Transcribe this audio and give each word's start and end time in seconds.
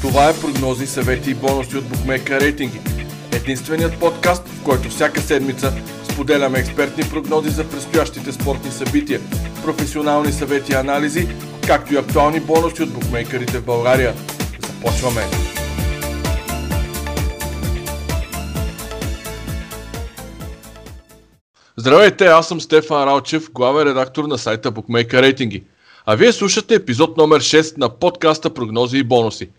Това 0.00 0.28
е 0.28 0.40
прогнози, 0.40 0.86
съвети 0.86 1.30
и 1.30 1.34
бонуси 1.34 1.76
от 1.76 1.88
Букмека 1.88 2.40
рейтинги. 2.40 2.80
Единственият 3.32 4.00
подкаст, 4.00 4.48
в 4.48 4.64
който 4.64 4.88
всяка 4.88 5.20
седмица 5.20 5.72
споделяме 6.12 6.58
експертни 6.58 7.04
прогнози 7.10 7.50
за 7.50 7.70
предстоящите 7.70 8.32
спортни 8.32 8.70
събития, 8.70 9.20
професионални 9.64 10.32
съвети 10.32 10.72
и 10.72 10.74
анализи, 10.74 11.28
както 11.66 11.94
и 11.94 11.96
актуални 11.96 12.40
бонуси 12.40 12.82
от 12.82 12.92
букмейкерите 12.92 13.58
в 13.58 13.64
България. 13.64 14.14
Започваме! 14.66 15.22
Здравейте, 21.76 22.26
аз 22.26 22.48
съм 22.48 22.60
Стефан 22.60 23.04
Ралчев, 23.04 23.52
главен 23.52 23.88
редактор 23.88 24.24
на 24.24 24.38
сайта 24.38 24.70
Букмейка 24.70 25.22
рейтинги. 25.22 25.64
А 26.06 26.16
вие 26.16 26.32
слушате 26.32 26.74
епизод 26.74 27.16
номер 27.16 27.40
6 27.40 27.78
на 27.78 27.88
подкаста 27.88 28.50
Прогнози 28.50 28.98
и 28.98 29.02
бонуси. 29.02 29.50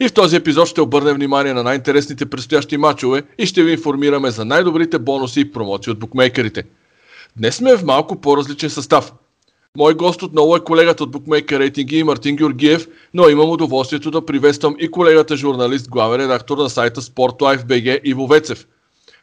И 0.00 0.08
в 0.08 0.12
този 0.12 0.36
епизод 0.36 0.68
ще 0.68 0.80
обърнем 0.80 1.14
внимание 1.14 1.54
на 1.54 1.62
най-интересните 1.62 2.26
предстоящи 2.26 2.76
матчове 2.76 3.22
и 3.38 3.46
ще 3.46 3.62
ви 3.62 3.72
информираме 3.72 4.30
за 4.30 4.44
най-добрите 4.44 4.98
бонуси 4.98 5.40
и 5.40 5.52
промоции 5.52 5.90
от 5.90 5.98
букмейкерите. 5.98 6.62
Днес 7.36 7.56
сме 7.56 7.76
в 7.76 7.84
малко 7.84 8.20
по-различен 8.20 8.70
състав. 8.70 9.12
Мой 9.76 9.94
гост 9.94 10.22
отново 10.22 10.56
е 10.56 10.60
колегата 10.60 11.02
от 11.02 11.10
Букмейкер 11.10 11.58
рейтинги 11.58 12.04
Мартин 12.04 12.36
Георгиев, 12.36 12.88
но 13.14 13.28
имам 13.28 13.50
удоволствието 13.50 14.10
да 14.10 14.26
приветствам 14.26 14.76
и 14.78 14.90
колегата 14.90 15.36
журналист, 15.36 15.90
главен 15.90 16.20
редактор 16.20 16.58
на 16.58 16.70
сайта 16.70 17.00
SportLife 17.00 17.64
BG 17.64 18.00
Иво 18.04 18.26
Вецев. 18.26 18.66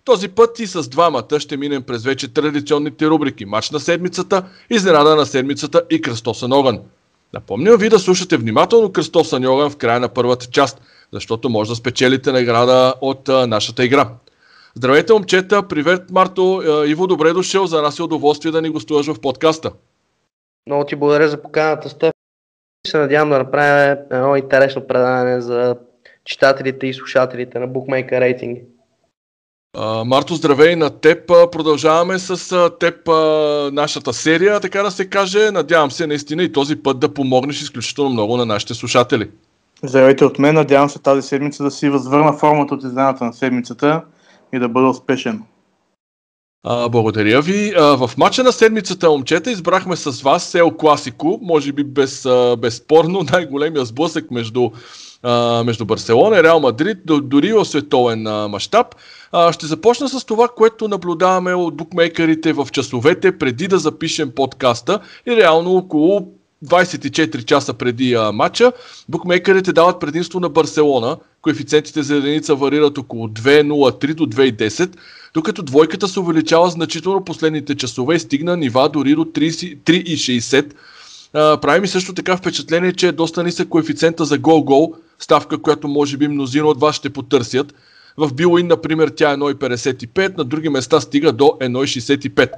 Този 0.05 0.29
път 0.29 0.59
и 0.59 0.67
с 0.67 0.89
двамата 0.89 1.39
ще 1.39 1.57
минем 1.57 1.83
през 1.83 2.03
вече 2.03 2.33
традиционните 2.33 3.07
рубрики 3.07 3.45
Мач 3.45 3.71
на 3.71 3.79
седмицата, 3.79 4.43
Изненада 4.69 5.15
на 5.15 5.25
седмицата 5.25 5.81
и 5.89 6.01
Кръстосан 6.01 6.53
огън. 6.53 6.79
Напомням 7.33 7.77
ви 7.77 7.89
да 7.89 7.99
слушате 7.99 8.37
внимателно 8.37 8.91
Кръстосан 8.91 9.45
огън 9.45 9.69
в 9.69 9.77
края 9.77 9.99
на 9.99 10.09
първата 10.09 10.45
част, 10.45 10.81
защото 11.13 11.49
може 11.49 11.69
да 11.69 11.75
спечелите 11.75 12.31
награда 12.31 12.93
от 13.01 13.29
а, 13.29 13.47
нашата 13.47 13.85
игра. 13.85 14.09
Здравейте, 14.75 15.13
момчета! 15.13 15.67
Привет, 15.67 16.11
Марто! 16.11 16.63
Иво, 16.87 17.07
добре 17.07 17.33
дошъл. 17.33 17.67
За 17.67 17.81
нас 17.81 17.99
е 17.99 18.03
удоволствие 18.03 18.51
да 18.51 18.61
ни 18.61 18.69
гостуваш 18.69 19.07
в 19.07 19.21
подкаста. 19.21 19.71
Много 20.67 20.85
ти 20.85 20.95
благодаря 20.95 21.29
за 21.29 21.41
поканата, 21.41 21.89
Стеф. 21.89 22.11
Се 22.87 22.97
надявам 22.97 23.29
да 23.29 23.37
направим 23.37 23.97
едно 24.11 24.35
интересно 24.35 24.87
предаване 24.87 25.41
за 25.41 25.75
читателите 26.25 26.87
и 26.87 26.93
слушателите 26.93 27.59
на 27.59 27.67
Bookmaker 27.67 28.21
Марто, 30.05 30.35
здравей 30.35 30.75
на 30.75 30.89
теб. 30.89 31.27
Продължаваме 31.27 32.19
с 32.19 32.69
теб 32.79 33.07
нашата 33.71 34.13
серия, 34.13 34.59
така 34.59 34.83
да 34.83 34.91
се 34.91 35.09
каже. 35.09 35.51
Надявам 35.51 35.91
се 35.91 36.07
наистина 36.07 36.43
и 36.43 36.51
този 36.51 36.75
път 36.75 36.99
да 36.99 37.13
помогнеш 37.13 37.61
изключително 37.61 38.09
много 38.09 38.37
на 38.37 38.45
нашите 38.45 38.73
слушатели. 38.73 39.29
Здравейте 39.83 40.25
от 40.25 40.39
мен. 40.39 40.55
Надявам 40.55 40.89
се 40.89 40.99
тази 40.99 41.27
седмица 41.27 41.63
да 41.63 41.71
си 41.71 41.89
възвърна 41.89 42.33
формата 42.33 42.73
от 42.73 42.83
изданата 42.83 43.25
на 43.25 43.33
седмицата 43.33 44.01
и 44.53 44.59
да 44.59 44.69
бъда 44.69 44.87
успешен. 44.87 45.43
А, 46.63 46.89
благодаря 46.89 47.41
ви. 47.41 47.73
А, 47.77 48.07
в 48.07 48.17
матча 48.17 48.43
на 48.43 48.51
седмицата, 48.51 49.09
момчета, 49.09 49.51
избрахме 49.51 49.95
с 49.95 50.21
вас 50.21 50.43
Сел 50.43 50.71
Класико, 50.71 51.39
може 51.41 51.71
би 51.71 51.83
без, 51.83 52.25
а, 52.25 52.55
безспорно 52.59 53.23
най-големия 53.31 53.85
сблъсък 53.85 54.31
между, 54.31 54.69
а, 55.23 55.63
между 55.63 55.85
Барселона 55.85 56.37
и 56.37 56.43
Реал 56.43 56.59
Мадрид, 56.59 56.97
дори 57.05 57.53
в 57.53 57.65
световен 57.65 58.21
мащаб. 58.49 58.95
Ще 59.51 59.65
започна 59.65 60.09
с 60.09 60.25
това, 60.25 60.47
което 60.47 60.87
наблюдаваме 60.87 61.53
от 61.53 61.75
букмейкерите 61.75 62.53
в 62.53 62.67
часовете 62.71 63.37
преди 63.37 63.67
да 63.67 63.77
запишем 63.77 64.31
подкаста 64.31 64.99
и 65.27 65.35
реално 65.35 65.71
около 65.71 66.38
24 66.65 67.45
часа 67.45 67.73
преди 67.73 68.13
а, 68.13 68.31
матча, 68.31 68.71
букмейкерите 69.09 69.73
дават 69.73 69.99
предимство 69.99 70.39
на 70.39 70.49
Барселона. 70.49 71.17
Коефициентите 71.41 72.03
за 72.03 72.15
единица 72.15 72.55
варират 72.55 72.97
около 72.97 73.27
2,03 73.27 74.13
до 74.13 74.25
2,10, 74.25 74.95
докато 75.33 75.61
двойката 75.61 76.07
се 76.07 76.19
увеличава 76.19 76.69
значително 76.69 77.25
последните 77.25 77.75
часове 77.75 78.15
и 78.15 78.19
стигна 78.19 78.57
нива 78.57 78.89
дори 78.89 79.15
до 79.15 79.25
3,60. 79.25 80.73
прави 81.61 81.79
ми 81.79 81.87
също 81.87 82.13
така 82.13 82.37
впечатление, 82.37 82.93
че 82.93 83.07
е 83.07 83.11
доста 83.11 83.43
нисък 83.43 83.69
коефициента 83.69 84.25
за 84.25 84.37
гол-гол, 84.37 84.93
ставка, 85.19 85.61
която 85.61 85.87
може 85.87 86.17
би 86.17 86.27
мнозина 86.27 86.67
от 86.67 86.79
вас 86.79 86.95
ще 86.95 87.09
потърсят. 87.09 87.73
В 88.17 88.33
Билуин, 88.33 88.67
например, 88.67 89.09
тя 89.09 89.31
е 89.31 89.35
1,55, 89.35 90.37
на 90.37 90.43
други 90.43 90.69
места 90.69 91.01
стига 91.01 91.31
до 91.31 91.45
1,65. 91.45 92.51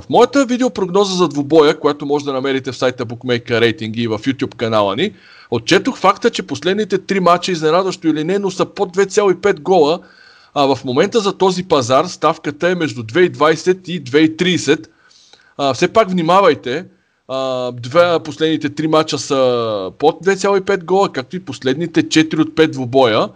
В 0.00 0.04
моята 0.10 0.44
видеопрогноза 0.44 1.16
за 1.16 1.28
двубоя, 1.28 1.80
която 1.80 2.06
може 2.06 2.24
да 2.24 2.32
намерите 2.32 2.72
в 2.72 2.76
сайта 2.76 3.06
Bookmaker 3.06 3.50
Rating 3.50 3.96
и 3.96 4.08
в 4.08 4.18
YouTube 4.18 4.54
канала 4.54 4.96
ни, 4.96 5.12
отчетох 5.50 5.98
факта, 5.98 6.30
че 6.30 6.42
последните 6.42 6.98
три 6.98 7.20
мача, 7.20 7.52
изненадващо 7.52 8.08
или 8.08 8.24
не, 8.24 8.38
но 8.38 8.50
са 8.50 8.66
под 8.66 8.96
2,5 8.96 9.60
гола, 9.60 10.00
а 10.54 10.74
в 10.74 10.84
момента 10.84 11.20
за 11.20 11.38
този 11.38 11.64
пазар 11.64 12.04
ставката 12.04 12.68
е 12.68 12.74
между 12.74 13.02
2,20 13.02 13.88
и 13.88 14.04
2,30. 14.04 14.86
А, 15.56 15.74
все 15.74 15.88
пак 15.88 16.10
внимавайте, 16.10 16.84
а, 17.28 17.72
две, 17.72 18.18
последните 18.24 18.68
три 18.68 18.86
мача 18.86 19.18
са 19.18 19.92
под 19.98 20.26
2,5 20.26 20.84
гола, 20.84 21.12
както 21.12 21.36
и 21.36 21.44
последните 21.44 22.02
4 22.02 22.40
от 22.40 22.48
5 22.48 22.70
двубоя. 22.70 23.28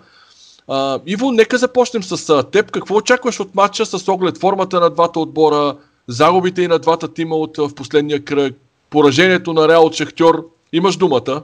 А, 0.69 1.01
Иво, 1.07 1.33
нека 1.33 1.59
започнем 1.59 2.03
с 2.03 2.45
теб. 2.53 2.71
Какво 2.71 2.97
очакваш 2.97 3.41
от 3.41 3.55
матча 3.55 3.87
с 3.87 4.09
оглед 4.09 4.39
формата 4.39 4.81
на 4.81 4.91
двата 4.91 5.21
отбора, 5.21 5.77
загубите 6.09 6.63
и 6.63 6.69
на 6.69 6.79
двата 6.79 7.15
тима 7.15 7.37
от 7.37 7.57
в 7.57 7.75
последния 7.75 8.25
кръг, 8.25 8.55
поражението 8.91 9.53
на 9.53 9.69
Реал 9.69 9.85
от 9.85 9.95
Шахтьор? 9.95 10.49
Имаш 10.73 10.97
думата. 10.97 11.43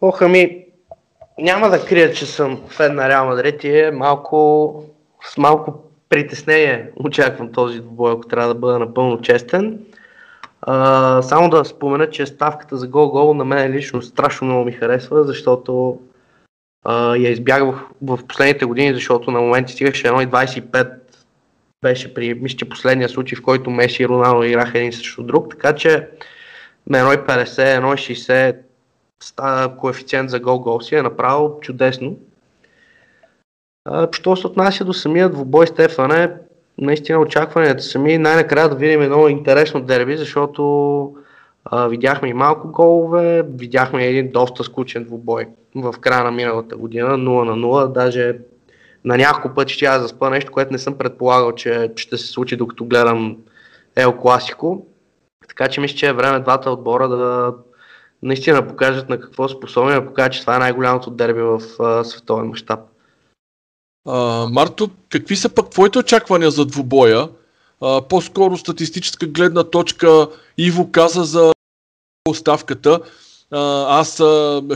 Ох, 0.00 0.22
ами, 0.22 0.64
няма 1.38 1.70
да 1.70 1.84
крия, 1.84 2.12
че 2.12 2.26
съм 2.26 2.60
фен 2.68 2.94
на 2.94 3.08
Реал 3.08 3.26
Мадрид 3.26 3.64
и 3.64 3.78
е 3.78 3.90
малко, 3.90 4.84
с 5.24 5.38
малко 5.38 5.74
притеснение 6.08 6.90
очаквам 6.96 7.52
този 7.52 7.80
двубой, 7.80 8.12
ако 8.12 8.28
трябва 8.28 8.54
да 8.54 8.60
бъда 8.60 8.78
напълно 8.78 9.20
честен. 9.20 9.78
А, 10.62 11.22
само 11.22 11.50
да 11.50 11.64
спомена, 11.64 12.10
че 12.10 12.26
ставката 12.26 12.76
за 12.76 12.88
гол-гол 12.88 13.34
на 13.34 13.44
мен 13.44 13.72
лично 13.72 14.02
страшно 14.02 14.46
много 14.46 14.64
ми 14.64 14.72
харесва, 14.72 15.24
защото 15.24 16.00
а, 16.84 17.16
я 17.16 17.30
избягвах 17.30 17.86
в 18.02 18.18
последните 18.28 18.64
години, 18.64 18.94
защото 18.94 19.30
на 19.30 19.40
моменти 19.40 19.72
стигаше 19.72 20.06
1,25 20.06 20.99
беше 21.82 22.14
при, 22.14 22.34
мисля, 22.34 22.56
че 22.56 22.68
последния 22.68 23.08
случай, 23.08 23.36
в 23.36 23.42
който 23.42 23.70
Меси 23.70 24.02
и 24.02 24.08
Роналдо 24.08 24.42
играха 24.42 24.78
един 24.78 24.92
срещу 24.92 25.22
друг, 25.22 25.50
така 25.50 25.74
че 25.74 26.08
на 26.86 26.98
1,50, 26.98 28.56
1,60 29.24 29.76
коефициент 29.76 30.30
за 30.30 30.40
гол-гол 30.40 30.80
си 30.80 30.94
е 30.94 31.02
направил 31.02 31.58
чудесно. 31.60 32.16
А, 33.84 34.08
що 34.12 34.36
се 34.36 34.46
отнася 34.46 34.84
до 34.84 34.92
самия 34.92 35.28
двубой 35.28 35.66
Стефане, 35.66 36.32
наистина 36.78 37.18
очакванията 37.18 37.82
са 37.82 37.98
ми 37.98 38.18
най-накрая 38.18 38.68
да 38.68 38.74
видим 38.76 39.02
едно 39.02 39.28
интересно 39.28 39.80
дерби, 39.80 40.16
защото 40.16 41.14
а, 41.64 41.88
видяхме 41.88 42.28
и 42.28 42.34
малко 42.34 42.68
голове, 42.68 43.42
видяхме 43.42 44.06
един 44.06 44.30
доста 44.32 44.64
скучен 44.64 45.04
двубой 45.04 45.48
в 45.74 45.94
края 46.00 46.24
на 46.24 46.30
миналата 46.30 46.76
година, 46.76 47.08
0 47.08 47.18
на 47.18 47.52
0, 47.52 47.92
даже 47.92 48.38
на 49.04 49.16
няколко 49.16 49.54
пъти 49.54 49.74
ще 49.74 49.84
я 49.84 50.00
заспа 50.00 50.30
нещо, 50.30 50.52
което 50.52 50.72
не 50.72 50.78
съм 50.78 50.98
предполагал, 50.98 51.52
че 51.52 51.92
ще 51.96 52.18
се 52.18 52.26
случи 52.26 52.56
докато 52.56 52.84
гледам 52.84 53.36
Ел 53.96 54.12
Класико. 54.12 54.86
Така 55.48 55.68
че 55.68 55.80
мисля, 55.80 55.96
че 55.96 56.06
е 56.06 56.12
време 56.12 56.40
двата 56.40 56.70
отбора 56.70 57.08
да 57.08 57.54
наистина 58.22 58.68
покажат 58.68 59.08
на 59.08 59.20
какво 59.20 59.48
способни, 59.48 59.94
да 59.94 60.06
покажат, 60.06 60.32
че 60.32 60.40
това 60.40 60.56
е 60.56 60.58
най-голямото 60.58 61.10
дерби 61.10 61.42
в 61.42 61.62
а, 61.80 62.04
световен 62.04 62.46
мащаб. 62.46 62.80
Марто, 64.50 64.90
какви 65.08 65.36
са 65.36 65.48
пък 65.48 65.70
твоите 65.70 65.98
очаквания 65.98 66.50
за 66.50 66.66
двубоя? 66.66 67.28
А, 67.80 68.02
по-скоро 68.08 68.56
статистическа 68.56 69.26
гледна 69.26 69.64
точка 69.64 70.28
Иво 70.58 70.92
каза 70.92 71.24
за 71.24 71.52
оставката 72.28 73.00
аз 73.52 74.22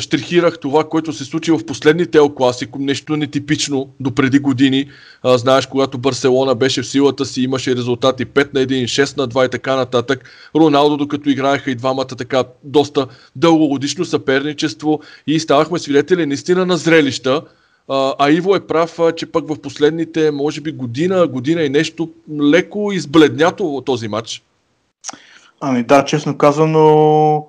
штрихирах 0.00 0.58
това, 0.58 0.84
което 0.84 1.12
се 1.12 1.24
случи 1.24 1.52
в 1.52 1.66
последните 1.66 2.18
Ел 2.18 2.28
Класико, 2.28 2.78
нещо 2.78 3.16
нетипично 3.16 3.88
до 4.00 4.14
преди 4.14 4.38
години. 4.38 4.90
А, 5.22 5.38
знаеш, 5.38 5.66
когато 5.66 5.98
Барселона 5.98 6.54
беше 6.54 6.82
в 6.82 6.86
силата 6.86 7.24
си, 7.24 7.42
имаше 7.42 7.76
резултати 7.76 8.26
5 8.26 8.54
на 8.54 8.60
1, 8.60 8.84
6 8.84 9.16
на 9.16 9.28
2 9.28 9.46
и 9.46 9.50
така 9.50 9.76
нататък. 9.76 10.30
Роналдо, 10.56 10.96
докато 10.96 11.30
играеха 11.30 11.70
и 11.70 11.74
двамата 11.74 12.06
така 12.06 12.44
доста 12.64 13.06
дългогодишно 13.36 14.04
съперничество 14.04 15.00
и 15.26 15.40
ставахме 15.40 15.78
свидетели 15.78 16.26
наистина 16.26 16.66
на 16.66 16.76
зрелища. 16.76 17.42
А, 17.88 18.30
Иво 18.30 18.54
е 18.54 18.66
прав, 18.66 18.98
че 19.16 19.26
пък 19.26 19.48
в 19.48 19.60
последните, 19.60 20.30
може 20.30 20.60
би 20.60 20.72
година, 20.72 21.26
година 21.26 21.62
и 21.62 21.68
нещо, 21.68 22.10
леко 22.40 22.92
избледнято 22.92 23.82
този 23.86 24.08
матч. 24.08 24.42
Ами 25.60 25.82
да, 25.82 26.04
честно 26.04 26.38
казано, 26.38 27.46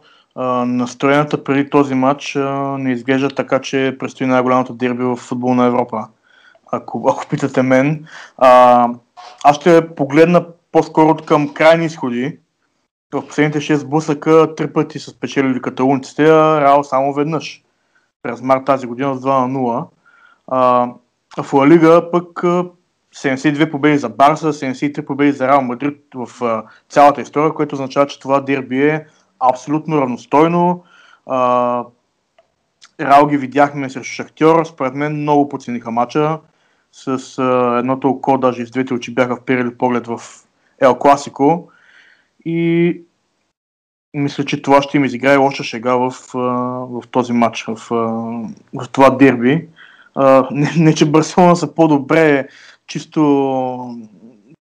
настроената 0.65 1.43
преди 1.43 1.69
този 1.69 1.95
матч 1.95 2.37
не 2.79 2.91
изглежда 2.91 3.29
така, 3.29 3.59
че 3.61 3.95
предстои 3.99 4.27
най-голямото 4.27 4.73
дерби 4.73 5.03
в 5.03 5.15
футбол 5.15 5.53
на 5.53 5.65
Европа. 5.65 6.07
Ако, 6.71 7.07
ако 7.09 7.27
питате 7.29 7.61
мен. 7.61 8.05
А, 8.37 8.89
аз 9.43 9.55
ще 9.55 9.95
погледна 9.95 10.45
по-скоро 10.71 11.15
към 11.15 11.53
крайни 11.53 11.85
изходи. 11.85 12.39
в 13.13 13.27
последните 13.27 13.59
6 13.59 13.85
бусъка 13.85 14.55
три 14.55 14.73
пъти 14.73 14.99
са 14.99 15.11
спечелили 15.11 15.61
каталунците, 15.61 16.23
а 16.25 16.61
Реал 16.61 16.83
само 16.83 17.13
веднъж. 17.13 17.63
През 18.23 18.41
март 18.41 18.65
тази 18.65 18.87
година 18.87 19.15
с 19.15 19.21
2 19.21 19.47
на 19.47 19.59
0. 19.59 19.87
А, 20.47 20.89
в 21.43 21.53
Ла 21.53 21.67
Лига 21.67 22.11
пък 22.11 22.27
72 23.15 23.71
победи 23.71 23.97
за 23.97 24.09
Барса, 24.09 24.53
73 24.53 25.05
победи 25.05 25.31
за 25.31 25.47
Реал 25.47 25.61
Мадрид 25.61 25.97
в 26.15 26.43
а, 26.43 26.63
цялата 26.89 27.21
история, 27.21 27.53
което 27.53 27.75
означава, 27.75 28.07
че 28.07 28.19
това 28.19 28.41
дерби 28.41 28.87
е 28.87 29.05
абсолютно 29.49 30.01
равностойно. 30.01 30.83
А, 31.25 31.83
Реал 33.01 33.27
ги 33.27 33.37
видяхме 33.37 33.89
срещу 33.89 34.13
Шахтьор, 34.13 34.65
според 34.65 34.95
мен 34.95 35.21
много 35.21 35.49
подцениха 35.49 35.91
мача. 35.91 36.39
С 36.91 37.37
а, 37.39 37.77
едното 37.79 38.09
око, 38.09 38.37
даже 38.37 38.65
с 38.65 38.71
двете 38.71 38.93
очи 38.93 39.13
бяха 39.13 39.35
вперили 39.35 39.77
поглед 39.77 40.07
в 40.07 40.21
Ел 40.81 40.95
Класико. 40.95 41.69
И 42.45 43.01
мисля, 44.13 44.45
че 44.45 44.61
това 44.61 44.81
ще 44.81 44.97
им 44.97 45.05
изиграе 45.05 45.37
лоша 45.37 45.63
шега 45.63 45.95
в, 45.95 46.11
в 46.33 47.03
този 47.11 47.33
матч, 47.33 47.65
в, 47.67 47.75
в 48.73 48.89
това 48.91 49.09
дерби. 49.09 49.67
Не, 50.51 50.71
не, 50.77 50.93
че 50.93 51.11
Барселона 51.11 51.55
са 51.55 51.73
по-добре, 51.75 52.47
чисто 52.87 53.21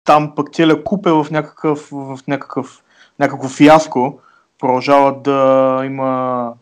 там 0.05 0.35
пък 0.35 0.53
целият 0.53 0.85
куп 0.85 1.07
е 1.07 1.11
в 1.11 1.27
някакъв, 1.31 1.89
в 1.93 2.19
някакъв, 2.29 2.83
някакво 3.19 3.49
фиаско. 3.49 4.19
Продължава 4.59 5.21
да 5.25 5.83
има 5.87 6.53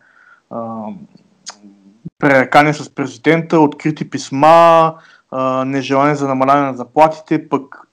пререкания 2.19 2.73
с 2.73 2.89
президента, 2.89 3.59
открити 3.59 4.09
писма, 4.09 4.93
а, 5.31 5.65
нежелание 5.65 6.15
за 6.15 6.27
намаляване 6.27 6.67
на 6.67 6.77
заплатите, 6.77 7.49
пък 7.49 7.87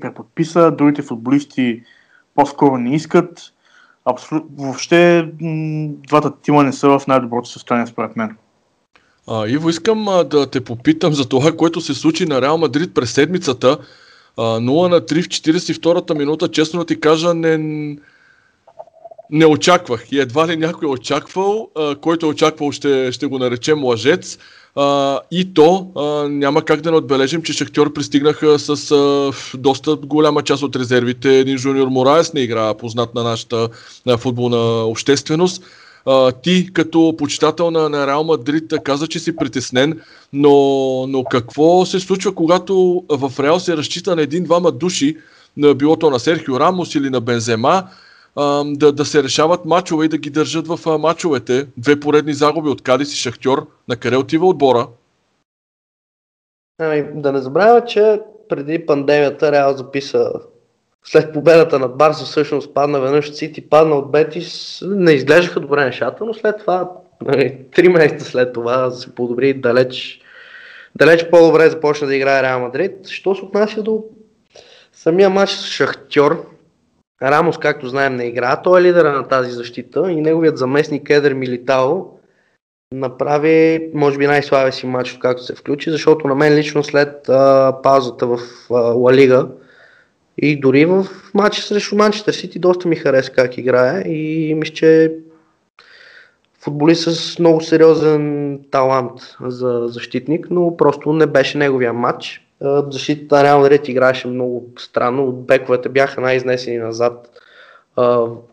преподписа, 0.00 0.70
другите 0.70 1.02
футболисти 1.02 1.82
по-скоро 2.34 2.78
не 2.78 2.94
искат. 2.94 3.52
Абсолютно, 4.04 4.50
въобще 4.58 5.30
двата 6.08 6.32
тима 6.42 6.64
не 6.64 6.72
са 6.72 6.98
в 6.98 7.06
най-доброто 7.06 7.48
състояние 7.48 7.86
според 7.86 8.16
мен. 8.16 8.36
А, 9.28 9.48
Иво, 9.48 9.68
искам 9.68 10.08
а, 10.08 10.24
да 10.24 10.50
те 10.50 10.64
попитам 10.64 11.12
за 11.12 11.28
това, 11.28 11.56
което 11.56 11.80
се 11.80 11.94
случи 11.94 12.26
на 12.26 12.42
Реал 12.42 12.58
Мадрид 12.58 12.94
през 12.94 13.12
седмицата. 13.12 13.78
А, 14.36 14.42
0 14.42 14.88
на 14.88 15.00
3 15.00 15.22
в 15.22 15.28
42-та 15.28 16.14
минута, 16.14 16.50
честно 16.50 16.80
да 16.80 16.86
ти 16.86 17.00
кажа, 17.00 17.34
не, 17.34 17.56
не 19.32 19.46
очаквах. 19.46 20.12
И 20.12 20.20
едва 20.20 20.48
ли 20.48 20.56
някой 20.56 20.88
е 20.88 20.92
очаквал, 20.92 21.68
а, 21.76 21.94
който 21.96 22.26
е 22.26 22.28
очаквал 22.28 22.72
ще, 22.72 23.12
ще 23.12 23.26
го 23.26 23.38
наречем 23.38 23.84
лъжец. 23.84 24.38
А, 24.76 25.18
и 25.30 25.54
то 25.54 25.90
а, 25.96 26.28
няма 26.28 26.62
как 26.62 26.80
да 26.80 26.90
не 26.90 26.96
отбележим, 26.96 27.42
че 27.42 27.52
Шахтьор 27.52 27.92
пристигнаха 27.92 28.58
с 28.58 28.90
а, 28.90 29.32
доста 29.58 29.96
голяма 29.96 30.42
част 30.42 30.62
от 30.62 30.76
резервите. 30.76 31.38
Един 31.38 31.58
жуниор 31.58 31.88
Мораес 31.88 32.32
не 32.32 32.40
игра, 32.40 32.74
познат 32.74 33.14
на 33.14 33.22
нашата 33.22 33.68
на 34.06 34.18
футболна 34.18 34.84
общественост. 34.84 35.62
А, 36.06 36.32
ти 36.32 36.72
като 36.72 37.14
почитател 37.18 37.70
на, 37.70 37.88
на 37.88 38.06
Реал 38.06 38.24
Мадрид 38.24 38.72
каза, 38.84 39.06
че 39.06 39.18
си 39.18 39.36
притеснен, 39.36 40.00
но, 40.32 41.06
но 41.06 41.24
какво 41.24 41.86
се 41.86 42.00
случва, 42.00 42.34
когато 42.34 43.04
в 43.08 43.32
Реал 43.40 43.60
се 43.60 43.76
разчита 43.76 44.16
на 44.16 44.22
един-двама 44.22 44.72
души, 44.72 45.16
било 45.76 45.96
то 45.96 46.10
на 46.10 46.18
Серхио 46.20 46.60
Рамос 46.60 46.94
или 46.94 47.10
на 47.10 47.20
Бензема, 47.20 47.84
да, 48.36 48.92
да 48.92 49.04
се 49.04 49.22
решават 49.22 49.64
мачове 49.64 50.04
и 50.04 50.08
да 50.08 50.18
ги 50.18 50.30
държат 50.30 50.66
в 50.66 50.98
мачовете. 50.98 51.66
Две 51.76 52.00
поредни 52.00 52.34
загуби 52.34 52.68
от 52.68 52.82
Кадис 52.82 53.12
и 53.12 53.16
Шахтьор. 53.16 53.66
На 53.88 53.96
къде 53.96 54.16
отива 54.16 54.46
отбора? 54.46 54.88
Ами, 56.78 57.04
да 57.14 57.32
не 57.32 57.38
забравяме, 57.38 57.86
че 57.86 58.20
преди 58.48 58.86
пандемията 58.86 59.52
Реал 59.52 59.76
записа 59.76 60.32
след 61.04 61.32
победата 61.32 61.78
над 61.78 61.96
Барса 61.96 62.24
всъщност 62.24 62.74
падна 62.74 63.00
веднъж 63.00 63.32
Сити, 63.32 63.68
падна 63.68 63.94
от 63.94 64.10
Бетис, 64.10 64.82
не 64.86 65.12
изглеждаха 65.12 65.60
добре 65.60 65.84
нещата, 65.84 66.24
но 66.24 66.34
след 66.34 66.58
това, 66.58 66.90
нали, 67.20 67.58
три 67.74 67.88
месеца 67.88 68.24
след 68.24 68.52
това 68.52 68.90
се 68.90 69.14
подобри 69.14 69.54
далеч, 69.54 70.20
далеч 70.96 71.30
по-добре 71.30 71.70
започна 71.70 72.06
да 72.06 72.16
играе 72.16 72.42
Реал 72.42 72.60
Мадрид. 72.60 73.08
Що 73.08 73.34
се 73.34 73.44
отнася 73.44 73.82
до 73.82 74.04
самия 74.92 75.30
матч 75.30 75.50
с 75.50 75.66
Шахтьор, 75.66 76.46
Рамос, 77.22 77.58
както 77.58 77.88
знаем, 77.88 78.16
не 78.16 78.24
игра. 78.24 78.62
Той 78.62 78.80
е 78.80 78.82
лидера 78.82 79.12
на 79.12 79.28
тази 79.28 79.50
защита 79.50 80.12
и 80.12 80.20
неговият 80.20 80.58
заместник 80.58 81.10
Едер 81.10 81.32
Милитао 81.34 82.20
направи, 82.94 83.90
може 83.94 84.18
би, 84.18 84.26
най-слабия 84.26 84.72
си 84.72 84.86
матч, 84.86 85.18
както 85.20 85.42
се 85.42 85.54
включи, 85.54 85.90
защото 85.90 86.28
на 86.28 86.34
мен 86.34 86.54
лично 86.54 86.84
след 86.84 87.28
а, 87.28 87.76
паузата 87.82 88.26
в 88.26 88.38
а, 88.70 88.74
Ла 88.74 89.12
Лига 89.12 89.48
и 90.38 90.60
дори 90.60 90.84
в 90.84 91.06
матча 91.34 91.62
срещу 91.62 91.96
Манчестър 91.96 92.32
Сити 92.32 92.58
доста 92.58 92.88
ми 92.88 92.96
хареса 92.96 93.32
как 93.32 93.58
играе 93.58 94.02
и 94.02 94.54
мисля, 94.54 94.74
че 94.74 95.14
футболист 96.60 97.10
с 97.10 97.38
много 97.38 97.60
сериозен 97.60 98.58
талант 98.70 99.12
за 99.46 99.82
защитник, 99.86 100.46
но 100.50 100.76
просто 100.76 101.12
не 101.12 101.26
беше 101.26 101.58
неговия 101.58 101.92
матч 101.92 102.46
защитата 102.90 103.36
на 103.36 103.44
Реал 103.44 103.58
Мадрид 103.58 103.88
играеше 103.88 104.28
много 104.28 104.66
странно. 104.78 105.32
Бековете 105.32 105.88
бяха 105.88 106.20
най-изнесени 106.20 106.78
назад, 106.78 107.40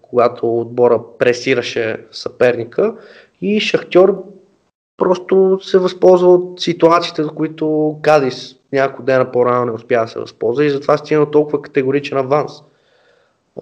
когато 0.01 0.59
отбора 0.59 0.99
пресираше 1.19 2.05
съперника 2.11 2.95
и 3.41 3.59
Шахтьор 3.59 4.23
просто 4.97 5.59
се 5.61 5.77
възползва 5.77 6.33
от 6.33 6.61
ситуациите, 6.61 7.23
в 7.23 7.33
които 7.35 7.97
Кадис 8.01 8.55
няколко 8.73 9.03
дена 9.03 9.31
по-рано 9.31 9.65
не 9.65 9.71
успя 9.71 10.01
да 10.01 10.07
се 10.07 10.19
възползва 10.19 10.65
и 10.65 10.69
затова 10.69 10.97
стигна 10.97 11.31
толкова 11.31 11.61
категоричен 11.61 12.17
аванс. 12.17 12.51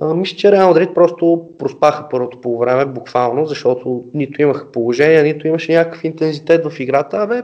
мисля, 0.01 0.37
че 0.37 0.51
Реал 0.51 0.67
Мадрид 0.67 0.93
просто 0.93 1.49
проспаха 1.59 2.09
първото 2.09 2.41
по 2.41 2.57
време, 2.57 2.85
буквално, 2.85 3.45
защото 3.45 4.03
нито 4.13 4.41
имаха 4.41 4.71
положение, 4.71 5.23
нито 5.23 5.47
имаше 5.47 5.73
някакъв 5.73 6.03
интензитет 6.03 6.65
в 6.65 6.79
играта. 6.79 7.17
Абе, 7.17 7.43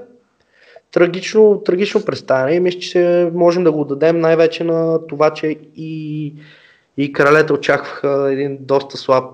трагично, 0.91 1.61
трагично 1.65 2.05
представяне 2.05 2.59
мисля, 2.59 2.79
че 2.79 3.31
можем 3.33 3.63
да 3.63 3.71
го 3.71 3.85
дадем 3.85 4.19
най-вече 4.19 4.63
на 4.63 5.07
това, 5.07 5.33
че 5.33 5.47
и, 5.75 6.33
и 6.97 7.13
кралета 7.13 7.53
очакваха 7.53 8.29
един 8.31 8.57
доста 8.61 8.97
слаб 8.97 9.25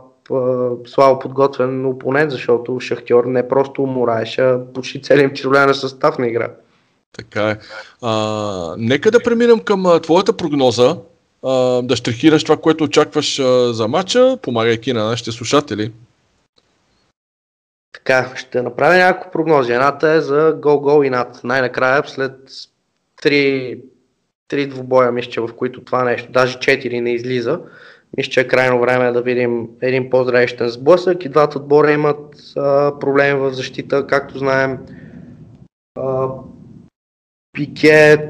слабо 0.88 1.19
подготвен 1.19 1.86
опонент, 1.86 2.31
защото 2.31 2.80
Шахтьор 2.80 3.25
не 3.25 3.48
просто 3.48 3.83
умораеше, 3.83 4.42
а 4.42 4.59
почти 4.74 5.01
целият 5.01 5.33
титулярен 5.33 5.74
състав 5.74 6.18
на 6.18 6.27
игра. 6.27 6.50
Така 7.18 7.50
е. 7.50 7.57
А, 8.01 8.75
нека 8.77 9.12
да 9.12 9.24
преминем 9.24 9.60
към 9.60 9.86
а, 9.86 10.00
твоята 10.00 10.33
прогноза, 10.33 10.98
а, 11.44 11.81
да 11.81 11.95
штрихираш 11.95 12.44
това, 12.44 12.57
което 12.57 12.83
очакваш 12.83 13.39
а, 13.39 13.74
за 13.74 13.88
матча, 13.88 14.38
помагайки 14.42 14.94
на 14.94 15.03
нашите 15.03 15.31
слушатели. 15.31 15.92
Така, 17.98 18.32
ще 18.36 18.62
направя 18.62 18.98
няколко 18.98 19.32
прогнози. 19.32 19.74
Едната 19.74 20.12
е 20.12 20.22
за 20.22 20.56
гол-гол 20.62 21.04
и 21.04 21.10
над. 21.10 21.42
Най-накрая, 21.44 22.04
след 22.06 22.36
три, 23.22 23.80
три 24.48 24.68
двубоя, 24.68 25.12
мисля, 25.12 25.48
в 25.48 25.54
които 25.54 25.84
това 25.84 26.04
нещо, 26.04 26.32
даже 26.32 26.60
четири 26.60 27.01
не 27.01 27.13
излиза, 27.13 27.60
мисля, 28.18 28.32
че 28.32 28.42
е 28.42 28.48
крайно 28.48 28.80
време 28.80 29.12
да 29.12 29.22
видим 29.22 29.68
един 29.82 30.10
по-зрещен 30.10 30.70
сблъсък 30.70 31.25
и 31.25 31.30
двата 31.30 31.58
отбора 31.60 31.92
имат 31.92 32.36
а, 32.58 33.00
проблеми 33.00 33.39
в 33.39 33.54
защита, 33.54 34.08
както 34.08 34.38
знаем. 34.38 34.77
А, 36.00 36.27
Пике 37.54 38.30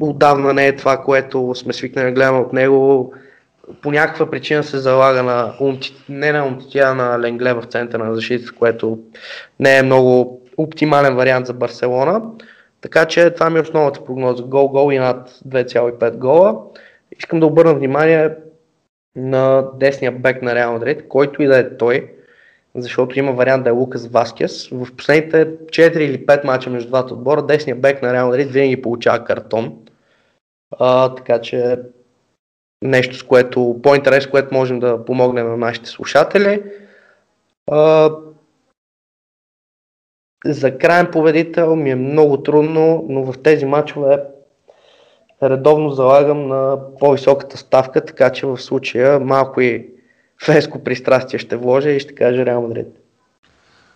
отдавна 0.00 0.52
не 0.52 0.66
е 0.66 0.76
това, 0.76 1.02
което 1.02 1.54
сме 1.54 1.72
свикнали 1.72 2.06
да 2.06 2.12
гледаме 2.12 2.38
от 2.38 2.52
него 2.52 3.12
по 3.82 3.90
някаква 3.90 4.30
причина 4.30 4.64
се 4.64 4.78
залага 4.78 5.22
на 5.22 5.54
умти, 5.60 5.94
не 6.08 6.32
на 6.32 6.46
Умтития, 6.46 6.94
на 6.94 7.20
Ленгле 7.20 7.54
в 7.54 7.64
центъра 7.64 8.04
на 8.04 8.14
защита, 8.14 8.52
което 8.58 8.98
не 9.60 9.78
е 9.78 9.82
много 9.82 10.40
оптимален 10.56 11.16
вариант 11.16 11.46
за 11.46 11.52
Барселона. 11.52 12.22
Така 12.80 13.06
че 13.06 13.30
това 13.30 13.50
ми 13.50 13.58
е 13.58 13.62
основната 13.62 14.04
прогноза. 14.04 14.42
Гол-гол 14.42 14.92
и 14.92 14.98
над 14.98 15.30
2,5 15.48 16.16
гола. 16.16 16.62
Искам 17.18 17.40
да 17.40 17.46
обърна 17.46 17.74
внимание 17.74 18.30
на 19.16 19.64
десния 19.74 20.12
бек 20.12 20.42
на 20.42 20.54
Реал 20.54 20.72
Мадрид, 20.72 21.08
който 21.08 21.42
и 21.42 21.46
да 21.46 21.58
е 21.58 21.76
той, 21.76 22.12
защото 22.74 23.18
има 23.18 23.32
вариант 23.32 23.64
да 23.64 23.70
е 23.70 23.72
Лукас 23.72 24.06
Васкес. 24.06 24.68
В 24.68 24.96
последните 24.96 25.46
4 25.46 25.98
или 25.98 26.26
5 26.26 26.44
мача 26.44 26.70
между 26.70 26.88
двата 26.88 27.14
отбора, 27.14 27.42
десния 27.42 27.76
бек 27.76 28.02
на 28.02 28.12
Реал 28.12 28.26
Мадрид 28.26 28.50
винаги 28.50 28.82
получава 28.82 29.24
картон. 29.24 29.78
А, 30.78 31.14
така 31.14 31.40
че 31.40 31.78
нещо, 32.86 33.16
с 33.16 33.22
което, 33.22 33.80
по-интерес, 33.82 34.24
с 34.24 34.30
което 34.30 34.54
можем 34.54 34.78
да 34.80 35.04
помогнем 35.04 35.48
на 35.48 35.56
нашите 35.56 35.90
слушатели. 35.90 36.62
А, 37.70 38.10
за 40.44 40.78
крайен 40.78 41.08
победител 41.12 41.76
ми 41.76 41.90
е 41.90 41.94
много 41.94 42.42
трудно, 42.42 43.06
но 43.08 43.32
в 43.32 43.42
тези 43.42 43.64
матчове 43.64 44.22
редовно 45.42 45.90
залагам 45.90 46.48
на 46.48 46.78
по-високата 47.00 47.56
ставка, 47.56 48.04
така 48.04 48.32
че 48.32 48.46
в 48.46 48.58
случая 48.58 49.20
малко 49.20 49.60
и 49.60 49.86
феско 50.44 50.84
пристрастие 50.84 51.38
ще 51.38 51.56
вложа 51.56 51.90
и 51.90 52.00
ще 52.00 52.14
кажа 52.14 52.46
Реал 52.46 52.62
Мадрид. 52.62 52.86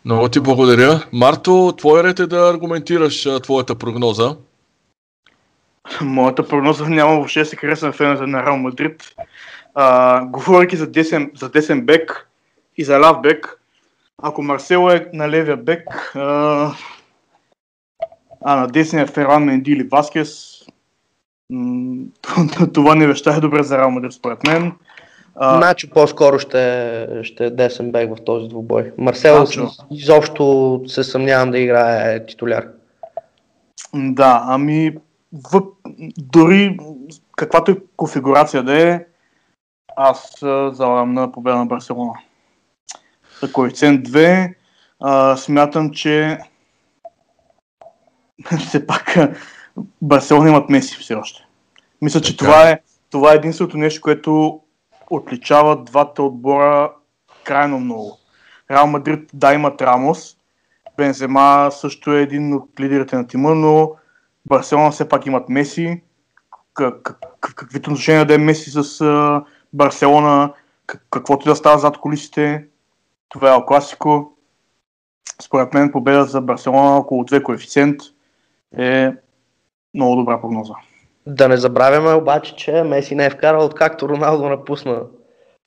Много 0.05 0.29
ти 0.29 0.41
благодаря. 0.41 1.05
Марто, 1.13 1.73
твой 1.79 2.03
ред 2.03 2.19
е 2.19 2.27
да 2.27 2.51
аргументираш 2.51 3.29
твоята 3.43 3.75
прогноза. 3.75 4.37
Моята 6.01 6.49
прогноза 6.49 6.89
няма 6.89 7.15
въобще 7.15 7.41
да 7.41 7.47
се 7.47 7.57
хареса 7.57 7.87
на 7.87 7.93
фената 7.93 8.27
на 8.27 8.43
Реал 8.43 8.57
Мадрид. 8.57 9.15
А, 9.75 10.25
говорейки 10.25 10.77
за 10.77 10.87
десен, 10.87 11.31
за 11.35 11.51
десен 11.51 11.87
бек 11.87 12.29
и 12.77 12.85
за 12.85 13.01
ляв 13.01 13.21
бек, 13.21 13.61
ако 14.23 14.43
Марсело 14.43 14.91
е 14.91 15.11
на 15.13 15.29
левия 15.29 15.57
бек, 15.57 16.13
а, 16.15 16.73
а 18.45 18.57
на 18.57 18.67
десния 18.67 19.07
Ферран 19.07 19.45
Менди 19.45 19.73
или 19.73 19.89
Васкес, 19.93 20.63
м- 21.51 22.05
това 22.75 22.95
не 22.95 23.07
вещае 23.07 23.41
добре 23.41 23.63
за 23.63 23.79
Реал 23.79 23.91
Мадрид 23.91 24.13
според 24.13 24.47
мен. 24.47 24.73
А, 25.37 25.59
Начо 25.59 25.91
по-скоро 25.91 26.39
ще, 26.39 27.07
ще 27.23 27.47
е 27.47 27.51
десен 27.51 27.93
бек 27.93 28.17
в 28.17 28.25
този 28.25 28.49
двубой. 28.49 28.93
Марсело 28.99 29.47
изобщо 29.91 30.81
се 30.87 31.05
съмнявам 31.05 31.51
да 31.51 31.59
играе 31.59 32.27
титуляр. 32.27 32.69
Да, 33.95 34.43
ами 34.47 34.97
въп, 35.33 35.75
дори 36.19 36.79
каквато 37.37 37.71
и 37.71 37.81
конфигурация 37.97 38.63
да 38.63 38.89
е, 38.89 39.05
аз 39.97 40.37
залагам 40.73 41.13
на 41.13 41.33
победа 41.33 41.57
на 41.57 41.67
Барселона. 41.67 42.13
За 43.43 43.53
коефициент 43.53 44.09
2 44.09 44.55
а, 45.01 45.37
смятам, 45.37 45.91
че 45.91 46.39
все 48.59 48.87
пак 48.87 49.17
Барселона 50.03 50.49
имат 50.49 50.71
Меси 50.71 50.97
все 50.97 51.15
още. 51.15 51.47
Мисля, 52.03 52.21
че 52.21 52.37
това 52.37 52.71
е, 52.71 52.81
това 53.11 53.33
е 53.33 53.37
единственото 53.37 53.77
нещо, 53.77 54.01
което 54.01 54.61
отличава 55.11 55.85
двата 55.85 56.23
отбора 56.23 56.93
крайно 57.45 57.81
много. 57.81 58.19
Реал 58.71 58.87
Мадрид 58.87 59.31
да 59.35 59.53
имат 59.53 59.83
Рамос, 59.83 60.37
Бензема 60.97 61.69
също 61.73 62.13
е 62.13 62.23
един 62.23 62.55
от 62.55 62.81
лидерите 62.81 63.17
на 63.17 63.27
тима, 63.27 63.55
но 63.55 63.93
Барселона 64.51 64.91
все 64.91 65.09
пак 65.09 65.27
имат 65.27 65.49
Меси. 65.49 66.03
каквито 67.41 67.91
отношения 67.91 68.25
да 68.25 68.35
е 68.35 68.39
Меси 68.39 68.71
с 68.71 69.43
Барселона, 69.73 70.53
каквото 71.11 71.49
да 71.49 71.57
става 71.57 71.79
зад 71.79 71.99
колисите, 71.99 72.67
това 73.29 73.55
е 73.55 73.67
класико. 73.67 74.33
Според 75.43 75.75
мен 75.75 75.93
победа 75.93 76.25
за 76.25 76.41
Барселона 76.41 76.99
около 76.99 77.25
2 77.25 77.43
коефициент 77.43 78.01
е 78.79 79.13
много 79.95 80.17
добра 80.17 80.41
прогноза. 80.41 80.75
Да 81.27 81.49
не 81.49 81.57
забравяме 81.57 82.15
обаче, 82.15 82.57
че 82.57 82.83
Меси 82.83 83.15
не 83.15 83.27
е 83.27 83.31
вкарал 83.31 83.65
откакто 83.65 84.09
Роналдо 84.09 84.49
напусна 84.49 85.03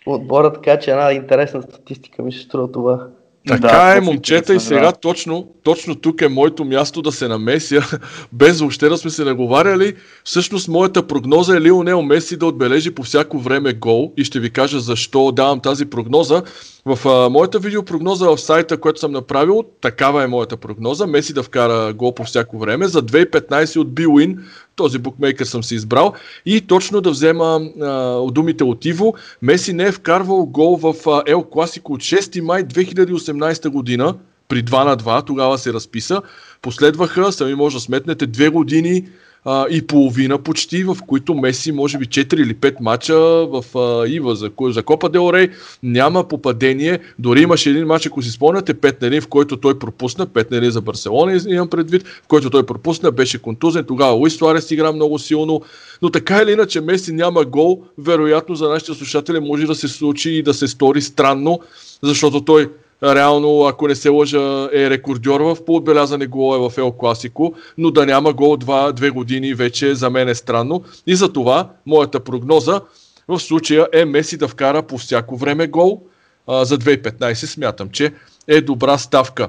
отбора, 0.05 0.53
така 0.53 0.79
че 0.79 0.91
една 0.91 1.11
интересна 1.11 1.61
статистика 1.61 2.23
ми 2.23 2.31
се 2.31 2.39
струва 2.39 2.71
това. 2.71 3.07
Така 3.47 3.67
да, 3.67 3.97
е, 3.97 4.01
момчета, 4.01 4.55
и 4.55 4.59
сега 4.59 4.91
да. 4.91 4.91
точно, 4.91 5.47
точно 5.63 5.95
тук 5.95 6.21
е 6.21 6.27
моето 6.27 6.65
място 6.65 7.01
да 7.01 7.12
се 7.12 7.27
намеся, 7.27 7.81
без 8.31 8.59
въобще 8.59 8.89
да 8.89 8.97
сме 8.97 9.12
се 9.12 9.23
наговаряли. 9.23 9.95
Всъщност, 10.23 10.67
моята 10.67 11.07
прогноза 11.07 11.57
е 11.57 11.62
Лионел 11.62 12.01
Меси 12.01 12.38
да 12.38 12.45
отбележи 12.45 12.91
по 12.91 13.03
всяко 13.03 13.39
време 13.39 13.73
гол 13.73 14.13
и 14.17 14.23
ще 14.23 14.39
ви 14.39 14.50
кажа 14.50 14.79
защо 14.79 15.31
давам 15.31 15.59
тази 15.59 15.85
прогноза. 15.85 16.43
В 16.85 17.07
а, 17.09 17.29
моята 17.29 17.59
видеопрогноза 17.59 18.29
в 18.29 18.37
сайта, 18.37 18.77
който 18.77 18.99
съм 18.99 19.11
направил, 19.11 19.63
такава 19.81 20.23
е 20.23 20.27
моята 20.27 20.57
прогноза. 20.57 21.07
Меси 21.07 21.33
да 21.33 21.43
вкара 21.43 21.93
гол 21.93 22.15
по 22.15 22.23
всяко 22.23 22.59
време. 22.59 22.87
За 22.87 23.03
2015 23.03 23.77
от 23.77 23.93
Билуин, 23.93 24.39
този 24.75 24.99
букмейкър 24.99 25.45
съм 25.45 25.63
си 25.63 25.75
избрал. 25.75 26.13
И 26.45 26.61
точно 26.61 27.01
да 27.01 27.11
взема 27.11 27.61
а, 27.81 28.21
думите 28.31 28.63
от 28.63 28.85
Иво. 28.85 29.13
Меси 29.41 29.73
не 29.73 29.83
е 29.83 29.91
вкарвал 29.91 30.45
гол 30.45 30.77
в 30.77 30.95
Ел 31.27 31.43
Класико 31.43 31.93
от 31.93 32.01
6 32.01 32.41
май 32.41 32.63
2018 32.63 33.69
година 33.69 34.15
при 34.47 34.63
2 34.63 34.85
на 34.85 34.97
2, 34.97 35.25
тогава 35.25 35.57
се 35.57 35.73
разписа. 35.73 36.21
Последваха, 36.61 37.31
сами 37.31 37.55
може 37.55 37.75
да 37.75 37.81
сметнете, 37.81 38.25
две 38.25 38.49
години 38.49 39.05
а, 39.45 39.65
и 39.69 39.88
половина 39.88 40.38
почти, 40.38 40.83
в 40.83 40.97
които 41.07 41.33
Меси 41.33 41.71
може 41.71 41.97
би 41.97 42.05
4 42.05 42.33
или 42.35 42.55
5 42.55 42.75
мача 42.81 43.15
в 43.45 43.77
а, 43.77 44.07
Ива 44.07 44.35
за, 44.35 44.51
за 44.62 44.83
Копа 44.83 45.09
Дел 45.09 45.29
Рей. 45.33 45.50
Няма 45.83 46.27
попадение. 46.27 47.00
Дори 47.19 47.41
имаше 47.41 47.69
един 47.69 47.85
мач, 47.85 48.05
ако 48.05 48.21
си 48.21 48.31
спомняте, 48.31 48.73
5 48.73 49.01
на 49.01 49.07
1, 49.07 49.21
в 49.21 49.27
който 49.27 49.57
той 49.57 49.79
пропусна, 49.79 50.27
5 50.27 50.51
на 50.51 50.57
1 50.57 50.69
за 50.69 50.81
Барселона 50.81 51.41
имам 51.47 51.69
предвид, 51.69 52.03
в 52.07 52.27
който 52.27 52.50
той 52.50 52.65
пропусна, 52.65 53.12
беше 53.12 53.41
контузен, 53.41 53.85
тогава 53.85 54.12
Луис 54.12 54.38
Суарес 54.38 54.71
игра 54.71 54.91
много 54.91 55.19
силно, 55.19 55.62
но 56.01 56.09
така 56.09 56.41
или 56.41 56.51
иначе 56.51 56.81
Меси 56.81 57.13
няма 57.13 57.45
гол, 57.45 57.83
вероятно 57.97 58.55
за 58.55 58.69
нашите 58.69 58.93
слушатели 58.93 59.39
може 59.39 59.65
да 59.65 59.75
се 59.75 59.88
случи 59.88 60.31
и 60.31 60.43
да 60.43 60.53
се 60.53 60.67
стори 60.67 61.01
странно, 61.01 61.59
защото 62.01 62.41
той 62.41 62.69
реално, 63.03 63.65
ако 63.65 63.88
не 63.88 63.95
се 63.95 64.09
лъжа, 64.09 64.69
е 64.73 64.89
рекордьор 64.89 65.41
в 65.41 65.65
поотбелязане 65.65 66.27
голове 66.27 66.69
в 66.69 66.77
Ел 66.77 66.91
Класико, 66.91 67.53
но 67.77 67.91
да 67.91 68.05
няма 68.05 68.33
гол 68.33 68.57
два, 68.57 68.91
две 68.91 69.09
години 69.09 69.53
вече 69.53 69.95
за 69.95 70.09
мен 70.09 70.29
е 70.29 70.35
странно. 70.35 70.83
И 71.07 71.15
за 71.15 71.33
това 71.33 71.69
моята 71.85 72.19
прогноза 72.19 72.81
в 73.27 73.39
случая 73.39 73.88
е 73.93 74.05
Меси 74.05 74.38
да 74.38 74.47
вкара 74.47 74.83
по 74.83 74.97
всяко 74.97 75.38
време 75.38 75.67
гол. 75.67 76.01
А, 76.47 76.65
за 76.65 76.77
2015 76.77 77.33
смятам, 77.33 77.89
че 77.89 78.13
е 78.47 78.62
добра 78.62 78.97
ставка. 78.97 79.47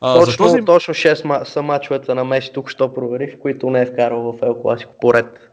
А, 0.00 0.14
точно, 0.14 0.46
за 0.46 0.52
този... 0.52 0.64
точно 0.64 0.94
6 0.94 1.44
са 1.44 1.62
мачовете 1.62 2.14
на 2.14 2.24
Меси, 2.24 2.50
тук 2.54 2.70
що 2.70 2.94
проверих, 2.94 3.38
които 3.38 3.70
не 3.70 3.82
е 3.82 3.86
вкарал 3.86 4.32
в 4.32 4.46
Ел 4.46 4.54
Класико 4.62 4.92
поред. 5.00 5.50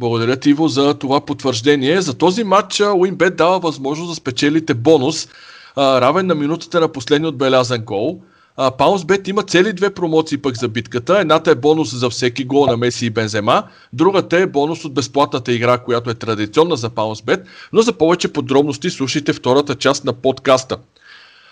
Благодаря 0.00 0.36
ти, 0.36 0.50
Иво, 0.50 0.68
за 0.68 0.94
това 0.94 1.20
потвърждение. 1.20 2.00
За 2.00 2.18
този 2.18 2.44
матч 2.44 2.80
Уинбет 2.80 3.36
дава 3.36 3.58
възможност 3.58 4.10
да 4.10 4.14
спечелите 4.14 4.74
бонус 4.74 5.28
а, 5.76 6.00
равен 6.00 6.26
на 6.26 6.34
минутата 6.34 6.80
на 6.80 6.88
последния 6.88 7.28
отбелязан 7.28 7.82
гол. 7.82 8.20
Паунсбет 8.78 9.28
има 9.28 9.42
цели 9.42 9.72
две 9.72 9.94
промоции 9.94 10.38
пък 10.38 10.56
за 10.56 10.68
битката. 10.68 11.18
Едната 11.18 11.50
е 11.50 11.54
бонус 11.54 11.94
за 11.94 12.10
всеки 12.10 12.44
гол 12.44 12.66
на 12.66 12.76
Меси 12.76 13.06
и 13.06 13.10
Бензема, 13.10 13.62
другата 13.92 14.38
е 14.38 14.46
бонус 14.46 14.84
от 14.84 14.94
безплатната 14.94 15.52
игра, 15.52 15.78
която 15.78 16.10
е 16.10 16.14
традиционна 16.14 16.76
за 16.76 16.90
Паунсбет, 16.90 17.46
но 17.72 17.82
за 17.82 17.92
повече 17.92 18.32
подробности 18.32 18.90
слушайте 18.90 19.32
втората 19.32 19.74
част 19.74 20.04
на 20.04 20.12
подкаста. 20.12 20.76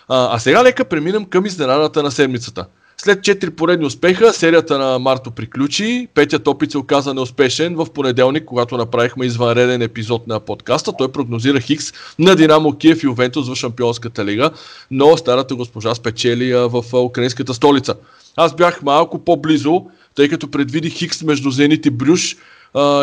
А, 0.09 0.37
а 0.37 0.39
сега 0.39 0.63
нека 0.63 0.85
преминем 0.85 1.25
към 1.25 1.47
изненадата 1.47 2.03
на 2.03 2.11
седмицата. 2.11 2.67
След 3.03 3.19
4 3.21 3.51
поредни 3.51 3.87
успеха, 3.87 4.33
серията 4.33 4.79
на 4.79 4.99
Марто 4.99 5.31
приключи. 5.31 6.09
Петият 6.15 6.49
опит 6.49 6.71
се 6.71 6.79
оказа 6.79 7.15
неуспешен 7.15 7.75
в 7.75 7.87
понеделник, 7.95 8.45
когато 8.45 8.77
направихме 8.77 9.27
извънреден 9.27 9.83
епизод 9.83 10.27
на 10.27 10.41
подкаста. 10.41 10.93
Той 10.99 11.13
прогнозира 11.13 11.61
Хикс 11.61 11.93
на 12.19 12.37
Динамо 12.37 12.77
Киев 12.77 13.03
и 13.03 13.07
Ювентус 13.07 13.49
в 13.49 13.55
Шампионската 13.55 14.25
лига, 14.25 14.51
но 14.91 15.17
старата 15.17 15.55
госпожа 15.55 15.95
спечели 15.95 16.55
в 16.55 16.85
украинската 16.95 17.55
столица. 17.55 17.95
Аз 18.37 18.57
бях 18.57 18.83
малко 18.83 19.25
по-близо, 19.25 19.87
тъй 20.15 20.29
като 20.29 20.51
предвидих 20.51 20.93
Хикс 20.93 21.23
между 21.23 21.51
Зенит 21.51 21.87
и 21.87 21.91
Брюш 21.91 22.37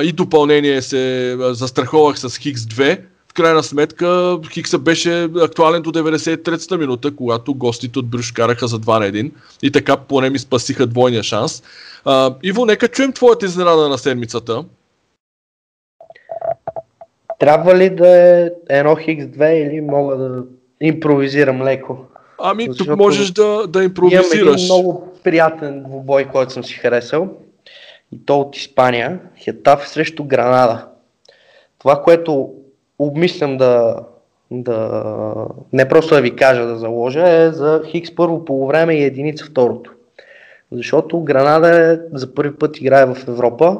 и 0.04 0.12
допълнение 0.12 0.82
се 0.82 1.36
застраховах 1.40 2.20
с 2.20 2.38
Хикс 2.38 2.62
2 2.62 3.00
крайна 3.36 3.64
сметка 3.64 4.40
Хикса 4.52 4.80
беше 4.80 5.24
актуален 5.24 5.82
до 5.82 5.92
93-та 5.92 6.78
минута, 6.78 7.16
когато 7.16 7.54
гостите 7.54 8.00
от 8.00 8.10
Брюш 8.10 8.32
караха 8.32 8.68
за 8.68 8.80
2 8.80 9.00
на 9.00 9.06
1 9.06 9.32
и 9.64 9.72
така 9.72 9.98
поне 9.98 10.30
ми 10.30 10.40
спасиха 10.40 10.88
двойния 10.88 11.24
шанс. 11.24 11.64
А, 12.06 12.36
Иво, 12.44 12.66
нека 12.66 12.88
чуем 12.88 13.14
твоята 13.14 13.46
изненада 13.46 13.90
на 13.90 13.98
седмицата. 13.98 14.66
Трябва 17.40 17.76
ли 17.76 17.90
да 17.90 18.08
е 18.08 18.50
едно 18.70 18.96
Хикс 18.96 19.26
2 19.26 19.50
или 19.52 19.82
мога 19.82 20.16
да 20.16 20.44
импровизирам 20.82 21.64
леко? 21.64 21.98
Ами, 22.42 22.66
Защото 22.70 22.90
тук 22.90 22.98
можеш 22.98 23.32
да, 23.32 23.68
да 23.68 23.84
импровизираш. 23.84 24.34
Имам 24.34 24.54
един 24.54 24.66
много 24.66 25.14
приятен 25.24 25.84
двубой, 25.84 26.26
който 26.26 26.54
съм 26.54 26.64
си 26.64 26.74
харесал. 26.74 27.30
И 28.12 28.26
то 28.26 28.40
от 28.40 28.56
Испания. 28.56 29.20
Хетаф 29.38 29.90
срещу 29.90 30.24
Гранада. 30.24 30.88
Това, 31.80 32.02
което 32.02 32.54
обмислям 33.00 33.58
да, 33.58 34.00
да 34.52 35.48
не 35.74 35.90
просто 35.90 36.16
да 36.16 36.22
ви 36.22 36.36
кажа 36.36 36.66
да 36.66 36.76
заложа, 36.76 37.30
е 37.30 37.52
за 37.52 37.82
Хикс 37.86 38.16
първо 38.16 38.46
по 38.46 38.68
време 38.68 38.94
и 38.94 39.04
единица 39.04 39.46
второто. 39.46 39.92
Защото 40.72 41.24
Гранада 41.24 41.92
е, 41.92 41.98
за 42.14 42.36
първи 42.36 42.56
път 42.56 42.78
играе 42.78 43.06
в 43.06 43.18
Европа. 43.28 43.80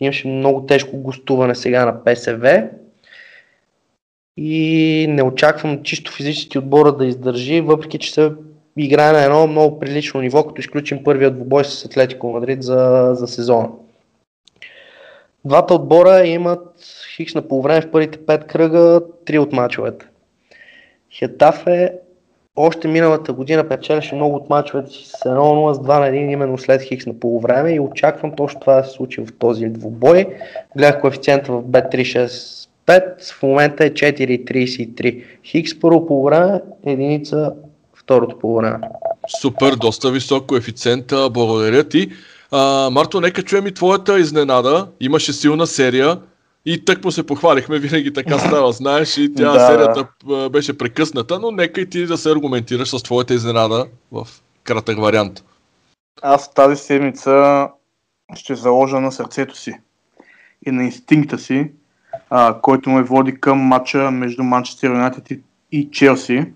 Имаше 0.00 0.28
много 0.28 0.66
тежко 0.66 0.96
гостуване 0.96 1.54
сега 1.54 1.84
на 1.84 2.04
ПСВ. 2.04 2.68
И 4.36 5.06
не 5.08 5.22
очаквам 5.22 5.82
чисто 5.82 6.12
физически 6.12 6.58
отбора 6.58 6.92
да 6.92 7.06
издържи, 7.06 7.60
въпреки 7.60 7.98
че 7.98 8.12
се 8.12 8.32
играе 8.78 9.12
на 9.12 9.24
едно 9.24 9.46
много 9.46 9.78
прилично 9.78 10.20
ниво, 10.20 10.46
като 10.46 10.60
изключим 10.60 11.04
първият 11.04 11.34
двубой 11.34 11.64
с 11.64 11.84
Атлетико 11.84 12.32
Мадрид 12.32 12.62
за, 12.62 13.10
за 13.14 13.26
сезона. 13.26 13.68
Двата 15.44 15.74
отбора 15.74 16.26
имат 16.26 16.68
хикс 17.16 17.34
на 17.34 17.48
полувреме 17.48 17.80
в 17.80 17.90
първите 17.90 18.26
пет 18.26 18.46
кръга, 18.46 19.00
три 19.24 19.38
от 19.38 19.52
мачовете. 19.52 20.06
Хетафе 21.12 21.92
още 22.56 22.88
миналата 22.88 23.32
година 23.32 23.68
печелеше 23.68 24.14
много 24.14 24.36
от 24.36 24.50
мачовете 24.50 24.90
си 24.90 25.04
с 25.04 25.12
1-0 25.12 25.72
с 25.72 25.78
2 25.78 26.00
на 26.00 26.06
1 26.06 26.32
именно 26.32 26.58
след 26.58 26.82
хикс 26.82 27.06
на 27.06 27.20
полувреме 27.20 27.70
и 27.70 27.80
очаквам 27.80 28.36
точно 28.36 28.60
това 28.60 28.74
да 28.74 28.84
се 28.84 28.90
случи 28.90 29.20
в 29.20 29.38
този 29.38 29.66
двубой. 29.66 30.26
Гледах 30.76 31.00
коефициента 31.00 31.52
в 31.52 31.62
B365, 31.62 33.32
в 33.32 33.42
момента 33.42 33.84
е 33.84 33.90
4,33. 33.90 35.24
Хикс 35.44 35.80
първо 35.80 36.06
полувреме, 36.06 36.60
единица 36.86 37.52
второто 37.94 38.38
полувреме. 38.38 38.78
Супер, 39.40 39.76
доста 39.76 40.10
висок 40.10 40.46
коефициент, 40.46 41.06
благодаря 41.30 41.84
ти. 41.84 42.10
А, 42.56 42.90
Марто, 42.90 43.20
нека 43.20 43.42
чуем 43.42 43.66
и 43.66 43.74
твоята 43.74 44.20
изненада. 44.20 44.88
Имаше 45.00 45.32
силна 45.32 45.66
серия. 45.66 46.20
И 46.66 46.84
тък 46.84 47.04
му 47.04 47.10
се 47.10 47.26
похвалихме, 47.26 47.78
винаги 47.78 48.12
така 48.12 48.38
става, 48.38 48.72
знаеш, 48.72 49.18
и 49.18 49.34
тя 49.34 49.52
Да, 49.52 49.66
серията 49.66 50.08
а, 50.30 50.48
беше 50.48 50.78
прекъсната, 50.78 51.38
но 51.38 51.50
нека 51.50 51.80
и 51.80 51.90
ти 51.90 52.06
да 52.06 52.18
се 52.18 52.30
аргументираш 52.30 52.88
с 52.88 53.02
твоята 53.02 53.34
изненада 53.34 53.86
в 54.12 54.26
кратък 54.64 54.98
вариант. 54.98 55.44
Аз 56.22 56.54
тази 56.54 56.76
седмица 56.76 57.68
ще 58.34 58.54
заложа 58.54 59.00
на 59.00 59.12
сърцето 59.12 59.56
си 59.56 59.74
и 60.66 60.70
на 60.70 60.84
инстинкта 60.84 61.38
си, 61.38 61.70
а, 62.30 62.60
който 62.60 62.90
ме 62.90 63.02
води 63.02 63.40
към 63.40 63.58
матча 63.58 64.10
между 64.10 64.42
Манчестър 64.42 64.88
Юнайтед 64.88 65.30
и, 65.30 65.40
и 65.72 65.90
Челси. 65.90 66.46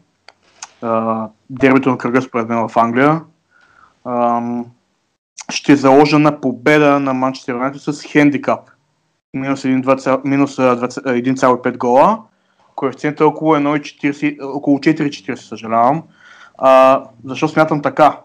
А, 0.83 1.27
дербито 1.51 1.91
на 1.91 1.99
кръга 1.99 2.23
според 2.23 2.49
мен 2.49 2.69
в 2.69 2.77
Англия. 2.77 3.21
Ам, 4.05 4.67
ще 5.53 5.77
заложа 5.77 6.19
на 6.19 6.41
победа 6.41 7.01
на 7.01 7.15
Манчестър 7.15 7.53
Юнайтед 7.53 7.83
с 7.83 8.03
хендикап. 8.03 8.61
Минус 9.35 9.63
1,20 9.63 10.25
минус 10.25 10.59
а, 10.59 10.63
20 10.63 11.03
а, 11.07 11.13
1,5 11.13 11.77
гола. 11.77 12.23
Коефициентът 12.75 13.21
е 13.21 13.25
около 13.25 13.55
1,40, 13.55 14.57
около 14.57 14.79
4,40 14.79 15.35
съжалявам. 15.35 16.03
А, 16.59 17.05
защо 17.25 17.49
смятам 17.49 17.83
така? 17.83 18.21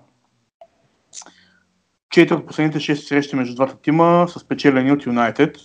Четири 2.10 2.34
от 2.34 2.48
последните 2.48 2.80
6 2.80 2.94
срещи 2.94 3.36
между 3.36 3.56
двата 3.56 3.78
тима 3.82 4.26
са 4.30 4.40
спечелени 4.40 4.92
от 4.92 5.06
Юнайтед, 5.06 5.58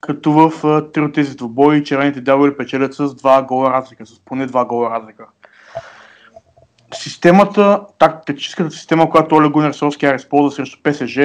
като 0.00 0.32
в 0.32 0.52
три 0.92 1.02
от 1.02 1.14
тези 1.14 1.36
двубои 1.36 1.84
червените 1.84 2.20
дяволи 2.20 2.56
печелят 2.56 2.94
с 2.94 3.08
2 3.08 3.46
гола 3.46 3.70
разлика, 3.70 4.06
с 4.06 4.20
поне 4.24 4.48
2 4.48 4.66
гола 4.66 4.90
разлика. 4.90 5.26
Системата, 6.94 7.80
тактическата 7.98 8.70
система, 8.70 9.10
която 9.10 9.34
Оле 9.34 9.48
Гунер 9.48 9.72
Солскияр 9.72 10.14
използва 10.14 10.50
срещу 10.50 10.82
ПСЖ, 10.82 11.18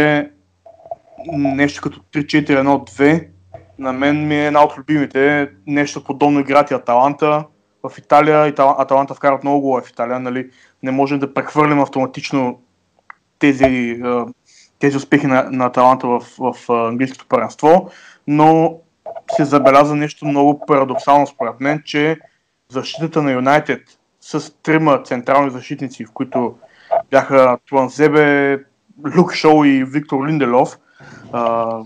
нещо 1.34 1.82
като 1.82 2.00
3-4-1-2, 2.00 3.28
на 3.80 3.94
мен 3.94 4.28
ми 4.28 4.36
е 4.36 4.48
една 4.48 4.64
от 4.64 4.78
любимите. 4.78 5.50
Нещо 5.68 6.04
подобно 6.04 6.40
играят 6.40 6.72
и 6.72 6.74
Аталанта. 6.74 7.46
В 7.84 7.98
Италия 7.98 8.54
Итала- 8.54 8.76
Аталанта 8.78 9.14
вкарат 9.14 9.44
много 9.44 9.62
гола 9.62 9.82
в 9.82 9.90
Италия. 9.90 10.20
Нали? 10.20 10.50
Не 10.84 10.92
можем 10.92 11.20
да 11.20 11.34
прехвърлим 11.34 11.80
автоматично 11.80 12.60
тези, 13.40 14.02
тези 14.80 14.98
успехи 14.98 15.28
на, 15.28 15.48
на 15.52 15.66
Аталанта 15.66 16.08
в, 16.08 16.22
в 16.40 16.70
английското 16.70 17.26
първенство, 17.30 17.90
но 18.28 18.78
се 19.36 19.46
забеляза 19.46 19.96
нещо 19.96 20.26
много 20.26 20.66
парадоксално 20.66 21.28
според 21.28 21.60
мен, 21.60 21.82
че 21.86 22.18
защитата 22.70 23.24
на 23.24 23.32
Юнайтед 23.32 23.97
с 24.28 24.54
трима 24.64 25.04
централни 25.04 25.50
защитници, 25.50 26.06
в 26.06 26.12
които 26.12 26.56
бяха 27.12 27.58
Туанзебе, 27.70 28.60
Люк 29.18 29.34
Шоу 29.34 29.66
и 29.66 29.84
Виктор 29.84 30.28
Линделов, 30.28 30.78
в 31.34 31.86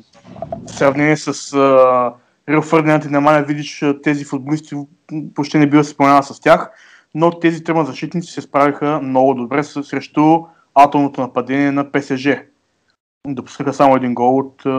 сравнение 0.65 1.17
с 1.17 1.53
а, 1.53 2.13
Рил 2.49 2.61
Фърдинанд 2.61 3.05
и 3.05 3.07
Неманя 3.07 3.43
Видиш, 3.43 3.83
а, 3.83 4.01
тези 4.01 4.25
футболисти 4.25 4.75
почти 5.35 5.57
не 5.57 5.69
бива 5.69 5.83
се 5.83 5.89
споменава 5.89 6.23
с 6.23 6.39
тях, 6.39 6.71
но 7.15 7.39
тези 7.39 7.63
трима 7.63 7.85
защитници 7.85 8.31
се 8.31 8.41
справиха 8.41 8.99
много 9.01 9.33
добре 9.33 9.63
срещу 9.63 10.39
атомното 10.75 11.21
нападение 11.21 11.71
на 11.71 11.91
ПСЖ. 11.91 12.27
Допускаха 13.27 13.73
само 13.73 13.95
един 13.95 14.13
гол 14.13 14.37
от, 14.37 14.65
а, 14.65 14.69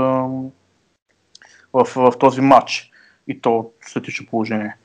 в, 1.72 1.84
в 1.96 2.12
този 2.18 2.40
матч 2.40 2.90
и 3.28 3.40
то 3.40 3.58
от 3.58 3.74
статично 3.80 4.26
положение. 4.26 4.76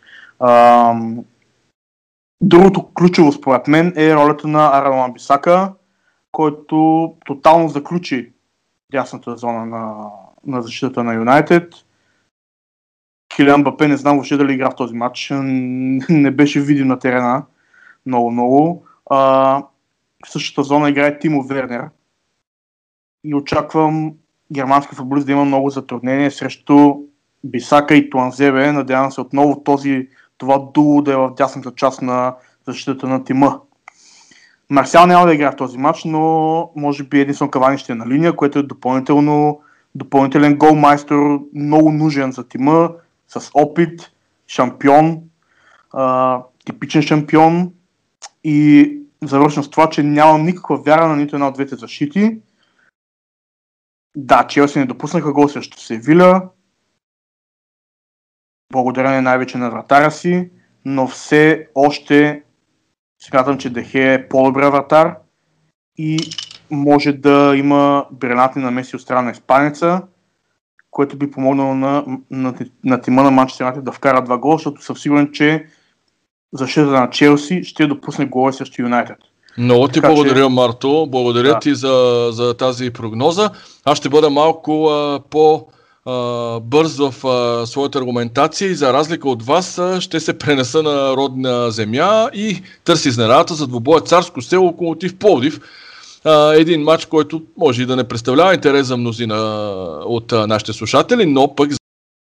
Другото 2.41 2.93
ключово 2.93 3.31
според 3.31 3.67
мен 3.67 3.93
е 3.95 4.15
ролята 4.15 4.47
на 4.47 4.69
Аралан 4.73 5.13
Бисака, 5.13 5.73
който 6.31 7.13
тотално 7.25 7.69
заключи 7.69 8.33
дясната 8.91 9.37
зона 9.37 9.65
на, 9.65 10.09
на 10.45 10.61
защитата 10.61 11.03
на 11.03 11.13
Юнайтед. 11.13 11.73
Килиан 13.35 13.63
Бапе 13.63 13.87
не 13.87 13.97
знам 13.97 14.15
въобще 14.15 14.37
дали 14.37 14.53
игра 14.53 14.71
в 14.71 14.75
този 14.75 14.95
матч. 14.95 15.31
Не 16.09 16.31
беше 16.31 16.61
видим 16.61 16.87
на 16.87 16.99
терена 16.99 17.45
много-много. 18.05 18.85
В 19.09 19.63
същата 20.25 20.63
зона 20.63 20.89
играе 20.89 21.19
Тимо 21.19 21.43
Вернер. 21.43 21.89
И 23.23 23.35
очаквам 23.35 24.13
германски 24.53 24.95
футболист 24.95 25.25
да 25.25 25.31
има 25.31 25.45
много 25.45 25.69
затруднение 25.69 26.31
срещу 26.31 26.95
Бисака 27.43 27.95
и 27.95 28.09
Туанзебе. 28.09 28.71
Надявам 28.71 29.11
се 29.11 29.21
отново 29.21 29.63
този, 29.63 30.07
това 30.37 30.59
дуо 30.73 31.01
да 31.01 31.13
е 31.13 31.15
в 31.15 31.33
дясната 31.37 31.71
част 31.75 32.01
на 32.01 32.35
защитата 32.67 33.07
на 33.07 33.23
тима. 33.23 33.59
Марсиал 34.69 35.07
няма 35.07 35.25
да 35.25 35.33
играе 35.33 35.51
в 35.51 35.55
този 35.55 35.77
матч, 35.77 36.03
но 36.05 36.71
може 36.75 37.03
би 37.03 37.19
единствено 37.19 37.51
Кавани 37.51 37.77
ще 37.77 37.91
е 37.91 37.95
на 37.95 38.07
линия, 38.07 38.35
което 38.35 38.59
е 38.59 38.63
допълнително, 38.63 39.61
допълнителен 39.95 40.57
голмайстор, 40.57 41.39
много 41.53 41.91
нужен 41.91 42.31
за 42.31 42.47
тима, 42.47 42.91
с 43.27 43.51
опит, 43.53 44.11
шампион, 44.47 45.19
а, 45.93 46.41
типичен 46.65 47.01
шампион 47.01 47.71
и 48.43 48.93
завършвам 49.23 49.63
с 49.63 49.69
това, 49.69 49.89
че 49.89 50.03
нямам 50.03 50.45
никаква 50.45 50.77
вяра 50.77 51.07
на 51.07 51.15
нито 51.15 51.35
една 51.35 51.47
от 51.47 51.53
двете 51.53 51.75
защити. 51.75 52.37
Да, 54.15 54.47
Челси 54.47 54.79
не 54.79 54.85
допуснаха 54.85 55.33
гол 55.33 55.47
срещу 55.47 55.79
Севиля, 55.79 56.49
благодарение 58.77 59.21
най-вече 59.21 59.57
на 59.57 59.69
вратаря 59.69 60.11
си, 60.11 60.49
но 60.85 61.07
все 61.07 61.67
още 61.75 62.41
смятам, 63.21 63.57
че 63.57 63.69
Дехе 63.69 64.13
е 64.13 64.27
по-добър 64.27 64.63
вратар 64.63 65.15
и 65.97 66.17
може 66.71 67.11
да 67.11 67.53
има 67.57 68.05
брилянтни 68.11 68.61
намеси 68.63 68.95
от 68.95 69.01
страна 69.01 69.21
на 69.21 69.31
Испанеца, 69.31 70.01
което 70.91 71.17
би 71.17 71.31
помогнало 71.31 71.75
на, 71.75 72.03
на, 72.31 72.53
на 72.83 73.01
тима 73.01 73.23
на 73.23 73.31
Манчестър 73.31 73.63
Юнайтед 73.63 73.83
да 73.83 73.91
вкара 73.91 74.21
два 74.21 74.37
гола, 74.37 74.55
защото 74.55 74.83
съм 74.83 74.97
сигурен, 74.97 75.29
че 75.33 75.65
защита 76.53 76.85
на 76.85 77.09
Челси 77.09 77.63
ще 77.63 77.87
допусне 77.87 78.25
гола 78.25 78.53
срещу 78.53 78.81
Юнайтед. 78.81 79.17
Много 79.57 79.87
ти 79.87 79.93
Така 79.93 80.07
че- 80.07 80.13
благодаря, 80.13 80.49
Марто. 80.49 81.07
Благодаря 81.09 81.47
Да. 81.49 81.59
ти 81.59 81.75
за, 81.75 82.27
за 82.31 82.57
тази 82.57 82.91
прогноза. 82.91 83.49
Аз 83.85 83.97
ще 83.97 84.09
бъда 84.09 84.29
малко 84.29 84.87
а, 84.87 85.19
по 85.29 85.67
бърз 86.61 86.97
в 86.97 87.27
а, 87.27 87.65
своята 87.65 87.99
аргументация 87.99 88.71
и 88.71 88.75
за 88.75 88.93
разлика 88.93 89.29
от 89.29 89.43
вас 89.43 89.77
а, 89.77 90.01
ще 90.01 90.19
се 90.19 90.37
пренеса 90.37 90.83
на 90.83 91.17
родна 91.17 91.71
земя 91.71 92.29
и 92.33 92.61
търси 92.83 93.07
изненадата 93.07 93.53
за 93.53 93.67
двубоя 93.67 94.01
Царско 94.01 94.41
село 94.41 94.63
Локомотив 94.63 95.17
Пловдив. 95.17 95.59
А, 96.23 96.53
един 96.53 96.81
матч, 96.81 97.05
който 97.05 97.41
може 97.57 97.81
и 97.81 97.85
да 97.85 97.95
не 97.95 98.03
представлява 98.03 98.53
интерес 98.53 98.87
за 98.87 98.97
мнозина 98.97 99.35
от 100.05 100.31
а, 100.31 100.47
нашите 100.47 100.73
слушатели, 100.73 101.25
но 101.25 101.55
пък 101.55 101.71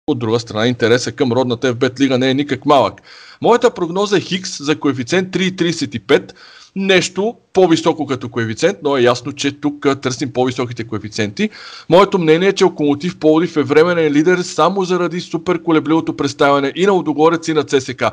от 0.06 0.18
друга 0.18 0.40
страна 0.40 0.66
интереса 0.66 1.12
към 1.12 1.32
родната 1.32 1.74
FBET 1.74 2.00
лига 2.00 2.18
не 2.18 2.30
е 2.30 2.34
никак 2.34 2.66
малък. 2.66 3.02
Моята 3.42 3.70
прогноза 3.70 4.16
е 4.16 4.20
Хикс 4.20 4.64
за 4.64 4.80
коефициент 4.80 5.28
3,35. 5.28 6.32
Нещо 6.76 7.34
по-високо 7.52 8.06
като 8.06 8.28
коефициент, 8.28 8.78
но 8.82 8.96
е 8.96 9.02
ясно, 9.02 9.32
че 9.32 9.60
тук 9.60 9.86
търсим 10.02 10.32
по-високите 10.32 10.84
коефициенти. 10.84 11.50
Моето 11.88 12.18
мнение 12.18 12.48
е, 12.48 12.52
че 12.52 12.64
Локомотив 12.64 13.18
Пловдив 13.18 13.56
е 13.56 13.62
временен 13.62 14.12
лидер 14.12 14.38
само 14.38 14.84
заради 14.84 15.20
супер 15.20 15.62
колебливото 15.62 16.16
представяне 16.16 16.72
и 16.76 16.86
на 16.86 16.92
Удогорец 16.92 17.48
и 17.48 17.52
на 17.52 17.64
ЦСК 17.64 18.04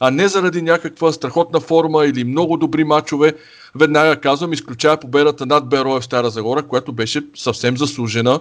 а 0.00 0.10
не 0.10 0.28
заради 0.28 0.62
някаква 0.62 1.12
страхотна 1.12 1.60
форма 1.60 2.06
или 2.06 2.24
много 2.24 2.56
добри 2.56 2.84
матчове. 2.84 3.34
Веднага 3.74 4.20
казвам, 4.20 4.52
изключая 4.52 5.00
победата 5.00 5.46
над 5.46 5.68
Бероев 5.68 6.02
в 6.02 6.04
Стара 6.04 6.30
Загора, 6.30 6.62
която 6.62 6.92
беше 6.92 7.22
съвсем 7.36 7.76
заслужена. 7.76 8.40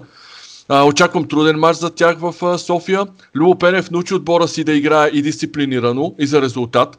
Очаквам 0.69 1.27
труден 1.27 1.59
матч 1.59 1.77
за 1.79 1.89
тях 1.89 2.17
в 2.19 2.57
София. 2.59 3.05
Любо 3.35 3.55
Пенев 3.55 3.91
научи 3.91 4.13
отбора 4.13 4.47
си 4.47 4.63
да 4.63 4.73
играе 4.73 5.09
и 5.13 5.21
дисциплинирано 5.21 6.15
и 6.19 6.27
за 6.27 6.41
резултат. 6.41 6.97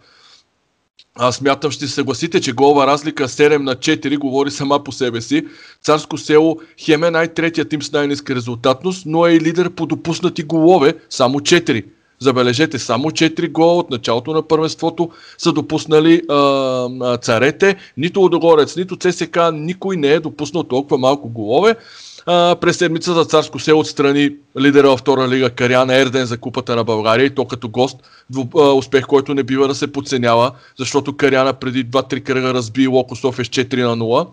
Аз 1.18 1.36
смятам, 1.36 1.70
ще 1.70 1.86
се 1.86 1.94
съгласите, 1.94 2.40
че 2.40 2.52
голова 2.52 2.86
разлика 2.86 3.28
7 3.28 3.56
на 3.58 3.76
4 3.76 4.18
говори 4.18 4.50
сама 4.50 4.84
по 4.84 4.92
себе 4.92 5.20
си. 5.20 5.46
Царско 5.82 6.18
село 6.18 6.56
хем 6.78 7.04
е 7.04 7.10
най-третия 7.10 7.64
тим 7.64 7.82
с 7.82 7.92
най-ниска 7.92 8.34
резултатност, 8.34 9.06
но 9.06 9.26
е 9.26 9.32
и 9.32 9.40
лидер 9.40 9.70
по 9.70 9.86
допуснати 9.86 10.42
голове, 10.42 10.94
само 11.10 11.40
4. 11.40 11.84
Забележете, 12.18 12.78
само 12.78 13.10
4 13.10 13.52
гола 13.52 13.74
от 13.74 13.90
началото 13.90 14.32
на 14.32 14.42
първенството 14.42 15.10
са 15.38 15.52
допуснали 15.52 16.22
а, 16.28 17.16
царете. 17.16 17.76
Нито 17.96 18.20
Лодогорец, 18.20 18.76
нито 18.76 18.96
ЦСК, 18.96 19.38
никой 19.52 19.96
не 19.96 20.08
е 20.08 20.20
допуснал 20.20 20.62
толкова 20.62 20.98
малко 20.98 21.28
голове. 21.28 21.76
А, 22.26 22.56
през 22.56 22.76
седмицата 22.76 23.24
Царско 23.24 23.58
село 23.58 23.80
отстрани 23.80 24.30
лидера 24.60 24.88
във 24.88 25.00
втора 25.00 25.28
лига 25.28 25.50
Каряна 25.50 25.94
Ерден 25.94 26.26
за 26.26 26.38
Купата 26.38 26.76
на 26.76 26.84
България 26.84 27.26
и 27.26 27.34
то 27.34 27.44
като 27.44 27.68
гост. 27.68 27.96
Дву, 28.30 28.44
а, 28.56 28.72
успех, 28.72 29.06
който 29.06 29.34
не 29.34 29.42
бива 29.42 29.68
да 29.68 29.74
се 29.74 29.92
подценява, 29.92 30.52
защото 30.78 31.16
Каряна 31.16 31.52
преди 31.52 31.86
2-3 31.86 32.20
кръга 32.20 32.54
разби 32.54 32.86
Локо 32.86 33.16
София 33.16 33.44
с 33.44 33.48
4 33.48 33.82
на 33.82 33.96
0. 33.96 34.26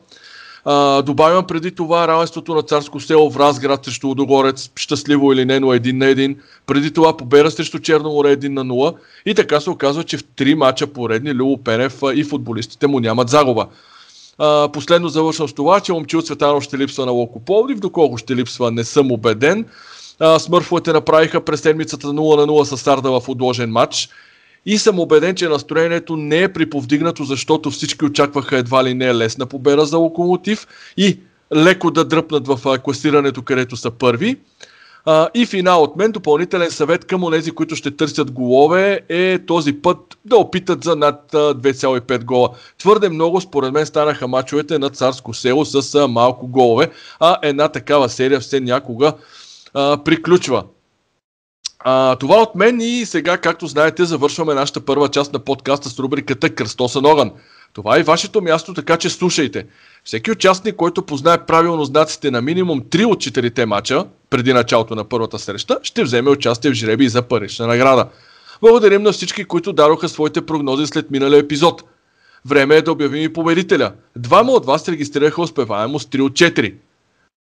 А, 0.66 1.02
добавям 1.02 1.48
преди 1.48 1.72
това 1.72 2.08
равенството 2.08 2.56
на 2.56 2.62
Царско 2.62 3.00
село 3.00 3.32
в 3.32 3.38
Разград 3.38 3.86
срещу 3.86 4.10
Удогорец, 4.10 4.70
щастливо 4.76 5.34
или 5.34 5.46
не, 5.46 5.60
но 5.60 5.74
един 5.74 5.98
на 5.98 6.06
един. 6.06 6.38
Преди 6.66 6.92
това 6.92 7.18
победа 7.18 7.52
срещу 7.52 7.80
Черноморе 7.80 8.38
1 8.38 8.48
на 8.48 8.66
0. 8.66 8.96
И 9.26 9.36
така 9.36 9.60
се 9.60 9.70
оказва, 9.70 10.04
че 10.04 10.18
в 10.18 10.24
три 10.36 10.56
мача 10.56 10.88
поредни 10.88 11.34
Любо 11.34 11.58
Пенев 11.64 12.00
и 12.16 12.24
футболистите 12.24 12.88
му 12.88 13.00
нямат 13.00 13.30
загуба. 13.30 13.68
Последно 14.74 15.10
завършвам 15.10 15.48
с 15.48 15.54
това, 15.54 15.80
че 15.80 15.94
момчил 15.94 16.22
Цветанов 16.22 16.64
ще 16.64 16.78
липсва 16.78 17.06
на 17.06 17.12
Локо 17.12 17.40
Пловдив, 17.40 17.80
доколко 17.80 18.18
ще 18.18 18.36
липсва 18.36 18.72
не 18.72 18.84
съм 18.84 19.12
убеден. 19.12 19.66
смърфовете 20.40 20.94
направиха 20.94 21.42
през 21.42 21.62
седмицата 21.62 22.08
0 22.08 22.12
на 22.12 22.48
0 22.48 22.64
с 22.64 22.78
Сарда 22.78 23.20
в 23.20 23.30
отложен 23.30 23.72
матч. 23.72 24.10
И 24.66 24.78
съм 24.78 25.00
убеден, 25.00 25.36
че 25.36 25.48
настроението 25.48 26.18
не 26.18 26.42
е 26.42 26.54
приповдигнато, 26.54 27.24
защото 27.24 27.72
всички 27.72 28.06
очакваха 28.06 28.58
едва 28.58 28.84
ли 28.84 28.94
не 28.94 29.06
е 29.06 29.16
лесна 29.16 29.46
победа 29.46 29.86
за 29.86 29.98
Локомотив 29.98 30.68
и 30.98 31.20
леко 31.56 31.92
да 31.92 32.06
дръпнат 32.06 32.48
в 32.48 32.80
класирането, 32.80 33.42
където 33.42 33.78
са 33.78 33.92
първи. 33.92 34.38
А, 35.06 35.30
и 35.34 35.46
финал 35.46 35.84
от 35.84 35.96
мен, 35.96 36.12
допълнителен 36.12 36.72
съвет 36.72 37.06
към 37.06 37.24
онези, 37.24 37.52
които 37.52 37.76
ще 37.76 37.92
търсят 37.92 38.32
голове 38.32 39.00
е 39.10 39.40
този 39.46 39.74
път 39.74 39.98
да 40.26 40.38
опитат 40.38 40.84
за 40.84 40.96
над 40.96 41.32
2,5 41.32 42.24
гола. 42.24 42.50
Твърде 42.78 43.10
много 43.10 43.42
според 43.42 43.74
мен 43.74 43.86
станаха 43.86 44.28
мачовете 44.28 44.80
на 44.80 44.90
Царско 44.90 45.34
село 45.34 45.66
с 45.66 46.08
малко 46.08 46.48
голове, 46.48 46.92
а 47.20 47.38
една 47.42 47.68
такава 47.68 48.10
серия 48.10 48.40
все 48.40 48.60
някога 48.60 49.14
а, 49.74 49.98
приключва. 50.04 50.64
А, 51.80 52.16
това 52.16 52.36
от 52.36 52.56
мен 52.56 52.82
и 52.82 53.06
сега, 53.06 53.38
както 53.38 53.68
знаете, 53.68 54.06
завършваме 54.06 54.54
нашата 54.54 54.86
първа 54.86 55.10
част 55.10 55.34
на 55.34 55.40
подкаста 55.40 55.90
с 55.90 56.00
рубриката 56.00 56.56
Кръстосан 56.56 57.06
огън. 57.06 57.32
Това 57.74 57.98
е 57.98 58.04
вашето 58.04 58.42
място, 58.42 58.74
така 58.74 58.98
че 58.98 59.10
слушайте. 59.10 59.66
Всеки 60.04 60.32
участник, 60.32 60.76
който 60.76 61.06
познае 61.06 61.46
правилно 61.46 61.86
знаците 61.86 62.32
на 62.32 62.42
минимум 62.42 62.82
3 62.82 63.06
от 63.06 63.18
4 63.18 63.66
мача 63.66 64.06
преди 64.30 64.54
началото 64.54 64.96
на 64.96 65.04
първата 65.04 65.40
среща, 65.40 65.80
ще 65.84 66.04
вземе 66.04 66.30
участие 66.30 66.72
в 66.72 66.74
жреби 66.74 67.10
за 67.10 67.22
парична 67.22 67.68
награда. 67.68 68.08
Благодарим 68.62 69.04
на 69.04 69.12
всички, 69.12 69.46
които 69.46 69.74
дадоха 69.74 70.10
своите 70.10 70.46
прогнози 70.46 70.88
след 70.88 71.12
миналия 71.12 71.40
епизод. 71.40 71.84
Време 72.46 72.76
е 72.76 72.82
да 72.82 72.92
обявим 72.92 73.24
и 73.24 73.34
победителя. 73.34 73.92
Двама 74.16 74.52
от 74.52 74.66
вас 74.66 74.90
регистрираха 74.90 75.42
успеваемост 75.42 76.12
3 76.12 76.22
от 76.22 76.34
4. 76.34 76.74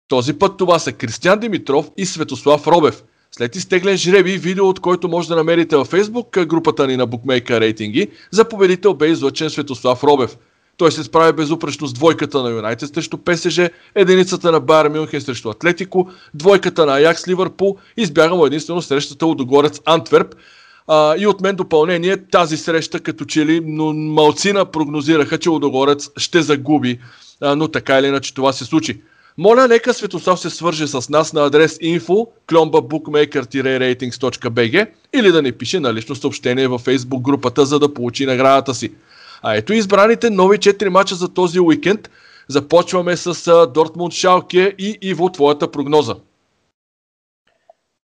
Този 0.08 0.38
път 0.38 0.56
това 0.56 0.78
са 0.78 0.92
Кристиан 0.92 1.40
Димитров 1.40 1.90
и 1.96 2.06
Светослав 2.06 2.66
Робев. 2.66 3.02
След 3.36 3.56
изтеглен 3.56 3.96
жреби, 3.96 4.38
видео 4.38 4.68
от 4.68 4.80
който 4.80 5.08
може 5.08 5.28
да 5.28 5.36
намерите 5.36 5.76
във 5.76 5.90
Facebook 5.90 6.46
групата 6.46 6.86
ни 6.86 6.96
на 6.96 7.08
Bookmaker 7.08 7.60
рейтинги, 7.60 8.08
за 8.30 8.44
победител 8.44 8.94
бе 8.94 9.08
излъчен 9.08 9.50
Светослав 9.50 10.04
Робев. 10.04 10.36
Той 10.76 10.92
се 10.92 11.04
справи 11.04 11.32
безупречно 11.32 11.86
с 11.86 11.92
двойката 11.92 12.42
на 12.42 12.50
Юнайтед 12.50 12.94
срещу 12.94 13.18
ПСЖ, 13.18 13.60
единицата 13.94 14.52
на 14.52 14.60
Байер 14.60 14.88
Мюнхен 14.88 15.20
срещу 15.20 15.50
Атлетико, 15.50 16.10
двойката 16.34 16.86
на 16.86 16.92
Аякс 16.92 17.28
Ливърпул, 17.28 17.76
избяга 17.96 18.34
му 18.34 18.46
единствено 18.46 18.82
срещата 18.82 19.26
от 19.26 19.38
Догорец 19.38 19.80
Антверп. 19.84 20.34
А, 20.86 21.16
и 21.18 21.26
от 21.26 21.40
мен 21.40 21.56
допълнение 21.56 22.16
тази 22.16 22.56
среща 22.56 23.00
като 23.00 23.24
че 23.24 23.46
ли, 23.46 23.60
но 23.64 23.92
малцина 23.92 24.64
прогнозираха, 24.64 25.38
че 25.38 25.48
Лудогорец 25.48 26.10
ще 26.16 26.42
загуби, 26.42 26.98
а, 27.40 27.56
но 27.56 27.68
така 27.68 27.98
или 27.98 28.06
иначе 28.06 28.34
това 28.34 28.52
се 28.52 28.64
случи. 28.64 29.02
Моля, 29.40 29.68
нека 29.68 29.94
Светослав 29.94 30.40
се 30.40 30.50
свърже 30.50 30.86
с 30.86 31.08
нас 31.08 31.32
на 31.32 31.46
адрес 31.46 31.78
info 31.78 32.28
klombabookmaker-ratings.bg 32.46 34.88
или 35.14 35.32
да 35.32 35.42
ни 35.42 35.52
пише 35.52 35.80
на 35.80 35.94
лично 35.94 36.14
съобщение 36.14 36.68
във 36.68 36.84
Facebook 36.84 37.20
групата, 37.20 37.66
за 37.66 37.78
да 37.78 37.94
получи 37.94 38.26
наградата 38.26 38.74
си. 38.74 38.92
А 39.42 39.54
ето 39.54 39.72
избраните 39.72 40.30
нови 40.30 40.58
4 40.58 40.88
мача 40.88 41.14
за 41.14 41.34
този 41.34 41.60
уикенд. 41.60 42.10
Започваме 42.48 43.16
с 43.16 43.66
Дортмунд 43.74 44.12
Шалке 44.12 44.74
и 44.78 44.98
Иво, 45.02 45.32
твоята 45.32 45.70
прогноза. 45.70 46.16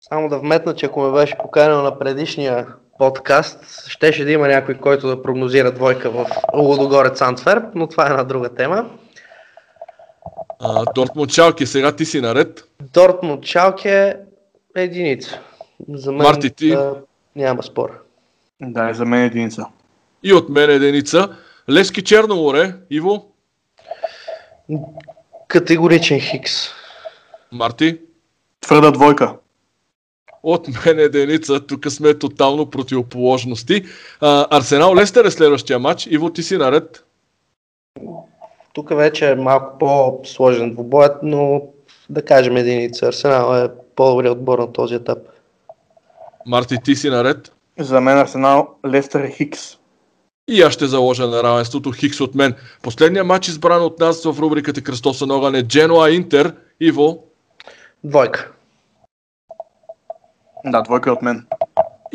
Само 0.01 0.29
да 0.29 0.39
вметна, 0.39 0.75
че 0.75 0.85
ако 0.85 1.01
ме 1.01 1.11
беше 1.11 1.37
поканил 1.37 1.81
на 1.81 1.99
предишния 1.99 2.67
подкаст, 2.97 3.87
щеше 3.87 4.25
да 4.25 4.31
има 4.31 4.47
някой, 4.47 4.75
който 4.75 5.07
да 5.07 5.21
прогнозира 5.21 5.71
двойка 5.71 6.09
в 6.09 6.25
Лудогорец 6.53 7.21
Антверп, 7.21 7.63
но 7.75 7.87
това 7.87 8.07
е 8.07 8.09
една 8.09 8.23
друга 8.23 8.49
тема. 8.49 8.89
Дортмунд 10.95 11.31
Шалке, 11.31 11.65
сега 11.65 11.95
ти 11.95 12.05
си 12.05 12.21
наред. 12.21 12.69
Дортмунд 12.93 13.45
Шалке 13.45 14.15
е 14.75 14.83
единица. 14.83 15.39
За 15.89 16.11
мен 16.11 16.21
Марти, 16.21 16.49
ти? 16.51 16.71
А, 16.71 16.93
няма 17.35 17.63
спор. 17.63 18.03
Да, 18.61 18.93
за 18.93 19.05
мен 19.05 19.21
е 19.21 19.25
единица. 19.25 19.65
И 20.23 20.33
от 20.33 20.49
мен 20.49 20.69
единица. 20.69 21.35
Лески 21.69 22.03
Черноморе, 22.03 22.75
Иво. 22.89 23.31
Категоричен 25.47 26.19
Хикс. 26.19 26.51
Марти. 27.51 27.99
Твърда 28.61 28.91
двойка. 28.91 29.35
От 30.43 30.67
мен 30.67 30.99
единица. 30.99 31.67
Тук 31.67 31.91
сме 31.91 32.19
тотално 32.19 32.69
противоположности. 32.69 33.85
А, 34.21 34.57
Арсенал 34.57 34.95
Лестер 34.95 35.25
е 35.25 35.31
следващия 35.31 35.79
матч. 35.79 36.07
Иво, 36.11 36.33
ти 36.33 36.43
си 36.43 36.57
наред. 36.57 37.05
Тук 38.79 38.89
вече 38.89 39.31
е 39.31 39.35
малко 39.35 39.77
по-сложен 39.77 40.73
двубоят, 40.73 41.23
но 41.23 41.61
да 42.09 42.25
кажем 42.25 42.57
единица. 42.57 43.07
Арсенал 43.07 43.55
е 43.55 43.69
по-добри 43.95 44.29
отбор 44.29 44.59
на 44.59 44.73
този 44.73 44.95
етап. 44.95 45.17
Марти, 46.45 46.77
ти 46.83 46.95
си 46.95 47.09
наред. 47.09 47.51
За 47.79 48.01
мен 48.01 48.17
Арсенал 48.17 48.69
Лестър 48.87 49.23
е 49.23 49.31
Хикс. 49.31 49.77
И 50.47 50.61
аз 50.61 50.73
ще 50.73 50.87
заложа 50.87 51.27
на 51.27 51.43
равенството 51.43 51.91
Хикс 51.91 52.21
от 52.21 52.35
мен. 52.35 52.55
Последният 52.81 53.27
матч 53.27 53.47
избран 53.47 53.83
от 53.83 53.99
нас 53.99 54.23
в 54.23 54.39
рубриката 54.39 54.81
Кръстоса 54.81 55.25
Ноган 55.25 55.55
е 55.55 55.63
Дженуа 55.63 56.09
Интер. 56.09 56.53
Иво. 56.79 57.23
Двойка. 58.03 58.51
Да, 60.65 60.81
двойка 60.81 61.09
е 61.09 61.13
от 61.13 61.21
мен. 61.21 61.45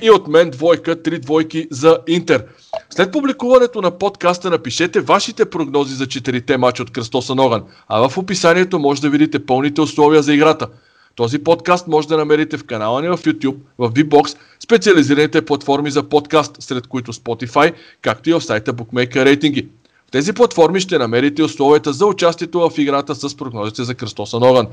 И 0.02 0.10
от 0.10 0.28
мен 0.28 0.50
двойка, 0.50 1.02
три 1.02 1.18
двойки 1.18 1.68
за 1.70 1.98
Интер. 2.06 2.44
След 2.90 3.12
публикуването 3.12 3.80
на 3.80 3.90
подкаста 3.90 4.50
напишете 4.50 5.00
вашите 5.00 5.44
прогнози 5.44 5.94
за 5.94 6.06
четирите 6.06 6.56
мача 6.56 6.82
от 6.82 6.90
Кръстоса 6.90 7.34
Ноган, 7.34 7.62
а 7.88 8.08
в 8.08 8.18
описанието 8.18 8.78
може 8.78 9.00
да 9.00 9.10
видите 9.10 9.46
пълните 9.46 9.80
условия 9.80 10.22
за 10.22 10.34
играта. 10.34 10.68
Този 11.14 11.38
подкаст 11.38 11.86
може 11.86 12.08
да 12.08 12.16
намерите 12.16 12.56
в 12.56 12.64
канала 12.64 13.02
ни 13.02 13.08
в 13.08 13.18
YouTube, 13.18 13.56
в 13.78 13.90
VBOX, 13.90 14.36
специализираните 14.64 15.44
платформи 15.44 15.90
за 15.90 16.02
подкаст, 16.02 16.56
сред 16.60 16.86
които 16.86 17.12
Spotify, 17.12 17.72
както 18.02 18.30
и 18.30 18.32
в 18.32 18.40
сайта 18.40 18.74
Bookmaker 18.74 19.24
рейтинги. 19.24 19.68
В 20.08 20.10
тези 20.10 20.32
платформи 20.32 20.80
ще 20.80 20.98
намерите 20.98 21.42
условията 21.42 21.92
за 21.92 22.06
участието 22.06 22.60
в 22.60 22.78
играта 22.78 23.14
с 23.14 23.36
прогнозите 23.36 23.84
за 23.84 23.94
Кръстоса 23.94 24.38
Ноган. 24.38 24.66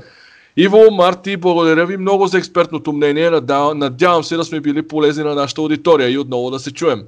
Иво, 0.56 0.90
Марти, 0.90 1.36
благодаря 1.36 1.86
ви 1.86 1.96
много 1.96 2.26
за 2.26 2.38
експертното 2.38 2.92
мнение. 2.92 3.30
Надявам 3.74 4.24
се 4.24 4.36
да 4.36 4.44
сме 4.44 4.60
били 4.60 4.88
полезни 4.88 5.24
на 5.24 5.34
нашата 5.34 5.60
аудитория 5.60 6.10
и 6.10 6.18
отново 6.18 6.50
да 6.50 6.58
се 6.58 6.72
чуем. 6.72 7.04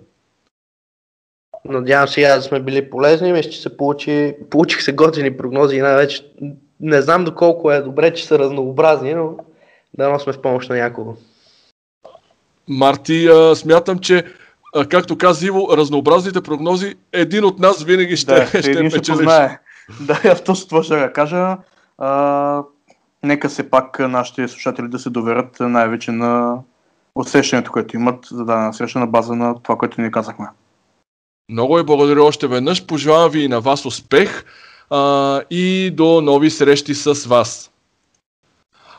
Надявам 1.65 2.09
се 2.09 2.21
да 2.21 2.43
сме 2.43 2.61
били 2.61 2.91
полезни. 2.91 3.33
Мисля, 3.33 3.51
че 3.51 3.63
се 3.63 3.77
получи, 3.77 4.35
получих 4.51 4.83
се 4.83 4.93
готини 4.93 5.37
прогнози 5.37 5.77
и 5.77 5.81
най-вече 5.81 6.27
не 6.81 7.03
знам 7.03 7.25
доколко 7.25 7.71
е 7.71 7.81
добре, 7.81 8.15
че 8.15 8.27
са 8.27 8.39
разнообразни, 8.39 9.15
но 9.15 9.37
да 9.99 10.19
сме 10.19 10.33
в 10.33 10.43
помощ 10.43 10.71
на 10.71 10.77
някого. 10.77 11.17
Марти, 12.69 13.27
а, 13.27 13.57
смятам, 13.57 13.99
че 13.99 14.25
а, 14.75 14.87
както 14.87 15.19
каза 15.19 15.47
Иво, 15.47 15.69
разнообразните 15.77 16.41
прогнози, 16.41 16.95
един 17.13 17.45
от 17.45 17.59
нас 17.59 17.85
винаги 17.85 18.17
ще, 18.17 18.35
да, 18.35 18.47
ще, 18.47 18.91
ще 18.91 19.13
познае. 19.13 19.59
Да, 20.01 20.35
точно 20.45 20.69
това 20.69 20.83
ще 20.83 21.13
кажа. 21.13 21.57
А, 21.99 22.63
нека 23.25 23.51
се 23.51 23.71
пак 23.71 23.99
нашите 23.99 24.49
слушатели 24.49 24.89
да 24.89 24.99
се 24.99 25.11
доверят 25.11 25.57
най-вече 25.61 26.13
на 26.13 26.59
усещането, 27.15 27.73
което 27.73 27.97
имат 27.97 28.27
за 28.31 28.45
дадена 28.45 28.75
среща 28.75 28.99
на 28.99 29.07
база 29.07 29.35
на 29.35 29.63
това, 29.63 29.77
което 29.79 30.01
ни 30.01 30.11
казахме. 30.11 30.47
Много 31.49 31.77
ви 31.77 31.83
благодаря 31.83 32.25
още 32.25 32.47
веднъж. 32.47 32.87
Пожелавам 32.87 33.31
ви 33.31 33.41
и 33.41 33.49
на 33.49 33.61
вас 33.61 33.87
успех 33.87 34.45
а, 34.91 35.41
и 35.51 35.91
до 35.91 36.21
нови 36.21 36.51
срещи 36.51 36.95
с 36.95 37.15
вас. 37.15 37.71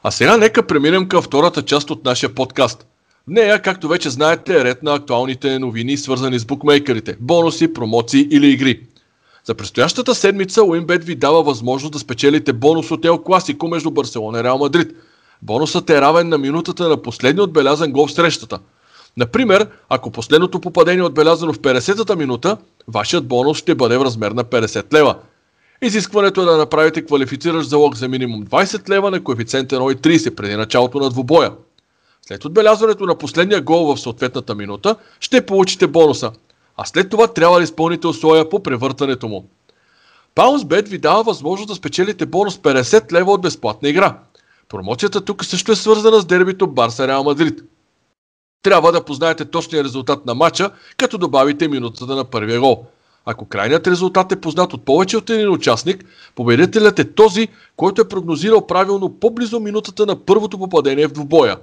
А 0.03 0.11
сега 0.11 0.37
нека 0.37 0.67
преминем 0.67 1.07
към 1.07 1.21
втората 1.21 1.65
част 1.65 1.91
от 1.91 2.05
нашия 2.05 2.35
подкаст. 2.35 2.87
В 3.27 3.31
нея, 3.31 3.61
както 3.61 3.87
вече 3.87 4.09
знаете, 4.09 4.61
е 4.61 4.63
ред 4.63 4.83
на 4.83 4.93
актуалните 4.93 5.59
новини, 5.59 5.97
свързани 5.97 6.39
с 6.39 6.45
букмейкерите, 6.45 7.17
бонуси, 7.19 7.73
промоции 7.73 8.27
или 8.31 8.47
игри. 8.47 8.81
За 9.47 9.55
предстоящата 9.55 10.15
седмица 10.15 10.63
Уинбет 10.63 11.03
ви 11.03 11.15
дава 11.15 11.43
възможност 11.43 11.93
да 11.93 11.99
спечелите 11.99 12.53
бонус 12.53 12.91
от 12.91 13.05
Ел 13.05 13.17
Класико 13.17 13.67
между 13.67 13.91
Барселона 13.91 14.39
и 14.39 14.43
Реал 14.43 14.57
Мадрид. 14.57 14.91
Бонусът 15.41 15.89
е 15.89 16.01
равен 16.01 16.29
на 16.29 16.37
минутата 16.37 16.89
на 16.89 17.01
последния 17.01 17.43
отбелязан 17.43 17.91
гол 17.91 18.07
в 18.07 18.11
срещата. 18.11 18.59
Например, 19.17 19.67
ако 19.89 20.11
последното 20.11 20.61
попадение 20.61 20.99
е 20.99 21.03
отбелязано 21.03 21.53
в 21.53 21.59
50-та 21.59 22.15
минута, 22.15 22.57
вашият 22.87 23.27
бонус 23.27 23.57
ще 23.57 23.75
бъде 23.75 23.97
в 23.97 24.03
размер 24.03 24.31
на 24.31 24.43
50 24.43 24.93
лева. 24.93 25.15
Изискването 25.81 26.41
е 26.41 26.45
да 26.45 26.57
направите 26.57 27.05
квалифициращ 27.05 27.69
залог 27.69 27.95
за 27.95 28.07
минимум 28.07 28.45
20 28.45 28.89
лева 28.89 29.11
на 29.11 29.23
коефициент 29.23 29.69
1,30 29.69 30.35
преди 30.35 30.55
началото 30.55 30.99
на 30.99 31.09
двубоя. 31.09 31.51
След 32.27 32.45
отбелязването 32.45 33.05
на 33.05 33.15
последния 33.15 33.61
гол 33.61 33.95
в 33.95 33.99
съответната 34.01 34.55
минута, 34.55 34.95
ще 35.19 35.45
получите 35.45 35.87
бонуса, 35.87 36.31
а 36.77 36.85
след 36.85 37.09
това 37.09 37.27
трябва 37.27 37.57
да 37.57 37.63
изпълните 37.63 38.07
условия 38.07 38.49
по 38.49 38.63
превъртането 38.63 39.27
му. 39.27 39.45
PounceBet 40.35 40.87
ви 40.87 40.97
дава 40.97 41.23
възможност 41.23 41.67
да 41.67 41.75
спечелите 41.75 42.25
бонус 42.25 42.57
50 42.57 43.11
лева 43.11 43.31
от 43.31 43.41
безплатна 43.41 43.89
игра. 43.89 44.17
Промоцията 44.69 45.21
тук 45.21 45.45
също 45.45 45.71
е 45.71 45.75
свързана 45.75 46.21
с 46.21 46.25
дербито 46.25 46.67
Барса 46.67 47.07
Реал 47.07 47.23
Мадрид. 47.23 47.61
Трябва 48.63 48.91
да 48.91 49.05
познаете 49.05 49.45
точния 49.45 49.83
резултат 49.83 50.25
на 50.25 50.35
матча, 50.35 50.71
като 50.97 51.17
добавите 51.17 51.67
минутата 51.67 52.15
на 52.15 52.25
първия 52.25 52.59
гол. 52.59 52.85
Ако 53.25 53.45
крайният 53.45 53.87
резултат 53.87 54.31
е 54.31 54.41
познат 54.41 54.73
от 54.73 54.85
повече 54.85 55.17
от 55.17 55.29
един 55.29 55.49
участник, 55.49 56.05
победителят 56.35 56.99
е 56.99 57.13
този, 57.13 57.47
който 57.75 58.01
е 58.01 58.07
прогнозирал 58.07 58.67
правилно 58.67 59.19
по-близо 59.19 59.59
минутата 59.59 60.05
на 60.05 60.25
първото 60.25 60.59
попадение 60.59 61.07
в 61.07 61.11
двубоя. 61.13 61.57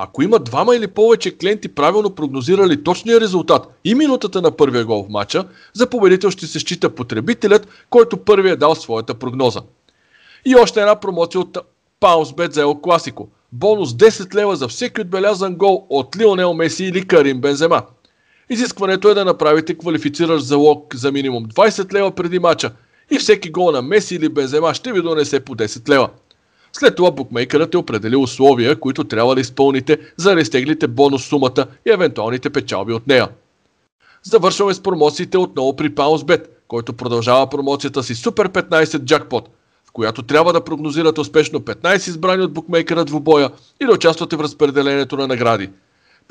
Ако 0.00 0.22
има 0.22 0.38
двама 0.38 0.76
или 0.76 0.86
повече 0.86 1.38
клиенти 1.38 1.68
правилно 1.68 2.10
прогнозирали 2.10 2.84
точния 2.84 3.20
резултат 3.20 3.78
и 3.84 3.94
минутата 3.94 4.42
на 4.42 4.50
първия 4.50 4.84
гол 4.84 5.04
в 5.04 5.08
матча, 5.08 5.44
за 5.72 5.90
победител 5.90 6.30
ще 6.30 6.46
се 6.46 6.58
счита 6.58 6.94
потребителят, 6.94 7.68
който 7.90 8.16
първи 8.16 8.50
е 8.50 8.56
дал 8.56 8.74
своята 8.74 9.14
прогноза. 9.14 9.60
И 10.44 10.56
още 10.56 10.80
една 10.80 11.00
промоция 11.00 11.40
от 11.40 11.58
PounceBet 12.00 12.52
за 12.52 12.64
El 12.64 12.80
Clasico. 12.80 13.26
Бонус 13.52 13.90
10 13.90 14.34
лева 14.34 14.56
за 14.56 14.68
всеки 14.68 15.00
отбелязан 15.00 15.54
гол 15.54 15.86
от 15.90 16.16
Лионел 16.16 16.54
Меси 16.54 16.84
или 16.84 17.06
Карим 17.06 17.40
Бензема. 17.40 17.82
Изискването 18.50 19.08
е 19.08 19.14
да 19.14 19.24
направите 19.24 19.78
квалифициращ 19.78 20.44
залог 20.44 20.94
за 20.94 21.12
минимум 21.12 21.46
20 21.46 21.92
лева 21.92 22.10
преди 22.10 22.38
мача 22.38 22.70
и 23.10 23.18
всеки 23.18 23.50
гол 23.50 23.70
на 23.70 23.82
Меси 23.82 24.14
или 24.14 24.28
Бензема 24.28 24.74
ще 24.74 24.92
ви 24.92 25.02
донесе 25.02 25.40
по 25.40 25.54
10 25.54 25.88
лева. 25.88 26.08
След 26.72 26.96
това 26.96 27.10
букмейкърът 27.10 27.74
е 27.74 27.78
определил 27.78 28.22
условия, 28.22 28.80
които 28.80 29.04
трябва 29.04 29.34
да 29.34 29.40
изпълните, 29.40 29.98
за 30.16 30.34
да 30.34 30.40
изтеглите 30.40 30.88
бонус 30.88 31.24
сумата 31.24 31.66
и 31.86 31.90
евентуалните 31.90 32.50
печалби 32.50 32.92
от 32.92 33.06
нея. 33.06 33.28
Завършваме 34.22 34.74
с 34.74 34.82
промоциите 34.82 35.38
отново 35.38 35.76
при 35.76 35.94
PounceBet, 35.94 36.44
който 36.68 36.92
продължава 36.92 37.50
промоцията 37.50 38.02
си 38.02 38.14
Super 38.14 38.48
15 38.48 38.84
Jackpot, 38.84 39.44
в 39.88 39.92
която 39.92 40.22
трябва 40.22 40.52
да 40.52 40.64
прогнозирате 40.64 41.20
успешно 41.20 41.60
15 41.60 42.08
избрани 42.08 42.42
от 42.42 42.52
букмейкера 42.52 43.04
двубоя 43.04 43.50
и 43.80 43.86
да 43.86 43.92
участвате 43.92 44.36
в 44.36 44.40
разпределението 44.40 45.16
на 45.16 45.26
награди. 45.26 45.70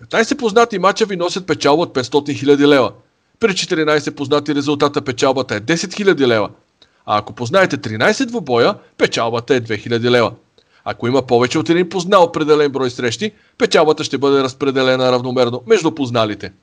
15 0.02 0.38
познати 0.38 0.80
мача 0.80 1.06
ви 1.06 1.16
носят 1.16 1.48
печалба 1.48 1.84
от 1.84 1.96
500 1.96 2.46
000 2.46 2.68
лева. 2.68 2.92
При 3.40 3.50
14 3.50 4.12
познати 4.12 4.56
резултата 4.56 5.02
печалбата 5.02 5.56
е 5.56 5.62
10 5.62 5.76
000 5.76 6.28
лева, 6.28 6.50
а 7.08 7.18
ако 7.18 7.34
познаете 7.34 7.78
13 7.78 8.26
двубоя, 8.26 8.76
печалбата 8.98 9.56
е 9.56 9.62
2000 9.62 10.10
лева. 10.10 10.32
Ако 10.86 11.08
има 11.08 11.22
повече 11.22 11.60
от 11.60 11.70
един 11.70 11.90
познал 11.90 12.24
определен 12.24 12.72
брой 12.72 12.90
срещи, 12.90 13.32
печалбата 13.58 14.04
ще 14.04 14.18
бъде 14.18 14.44
разпределена 14.44 15.12
равномерно 15.12 15.64
между 15.68 15.92
позналите. 15.92 16.54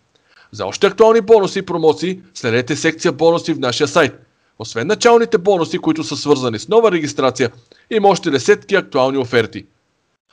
За 0.53 0.67
още 0.67 0.87
актуални 0.87 1.21
бонуси 1.21 1.59
и 1.59 1.63
промоции, 1.63 2.21
следете 2.35 2.77
секция 2.77 3.13
бонуси 3.13 3.55
в 3.55 3.59
нашия 3.59 3.89
сайт. 3.89 4.13
Освен 4.59 4.87
началните 4.87 5.39
бонуси, 5.39 5.79
които 5.79 6.05
са 6.05 6.17
свързани 6.17 6.59
с 6.59 6.69
нова 6.69 6.93
регистрация, 6.93 7.51
има 7.91 8.09
още 8.09 8.31
десетки 8.31 8.75
актуални 8.75 9.19
оферти. 9.19 9.67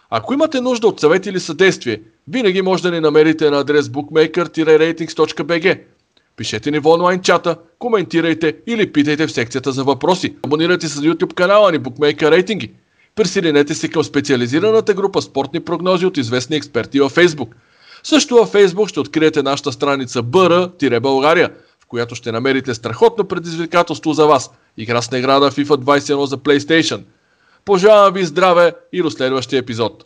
Ако 0.09 0.33
имате 0.33 0.61
нужда 0.61 0.87
от 0.87 0.99
съвет 0.99 1.25
или 1.25 1.39
съдействие, 1.39 2.01
винаги 2.27 2.61
може 2.61 2.83
да 2.83 2.91
ни 2.91 2.99
намерите 2.99 3.49
на 3.49 3.59
адрес 3.59 3.85
bookmaker-ratings.bg 3.85 5.79
Пишете 6.41 6.71
ни 6.71 6.79
в 6.79 6.85
онлайн 6.85 7.21
чата, 7.21 7.55
коментирайте 7.79 8.55
или 8.67 8.93
питайте 8.93 9.27
в 9.27 9.31
секцията 9.31 9.71
за 9.71 9.83
въпроси. 9.83 10.35
Абонирайте 10.45 10.87
се 10.87 10.95
за 10.95 11.01
YouTube 11.01 11.33
канала 11.33 11.71
ни 11.71 11.79
Bookmaker 11.79 12.31
Рейтинги. 12.31 12.71
Присъединете 13.15 13.73
се 13.73 13.89
към 13.89 14.03
специализираната 14.03 14.93
група 14.93 15.21
спортни 15.21 15.59
прогнози 15.59 16.05
от 16.05 16.17
известни 16.17 16.55
експерти 16.55 16.99
във 16.99 17.15
Facebook. 17.15 17.47
Също 18.03 18.35
във 18.35 18.53
Facebook 18.53 18.87
ще 18.87 18.99
откриете 18.99 19.43
нашата 19.43 19.71
страница 19.71 20.23
BR-България, 20.23 21.49
в 21.79 21.85
която 21.85 22.15
ще 22.15 22.31
намерите 22.31 22.73
страхотно 22.73 23.27
предизвикателство 23.27 24.13
за 24.13 24.25
вас. 24.25 24.51
Игра 24.77 25.01
с 25.01 25.11
награда 25.11 25.51
FIFA 25.51 25.65
21 25.65 26.23
за 26.23 26.37
PlayStation. 26.37 27.01
Пожелавам 27.65 28.13
ви 28.13 28.25
здраве 28.25 28.73
и 28.93 29.01
до 29.01 29.11
следващия 29.11 29.59
епизод. 29.59 30.05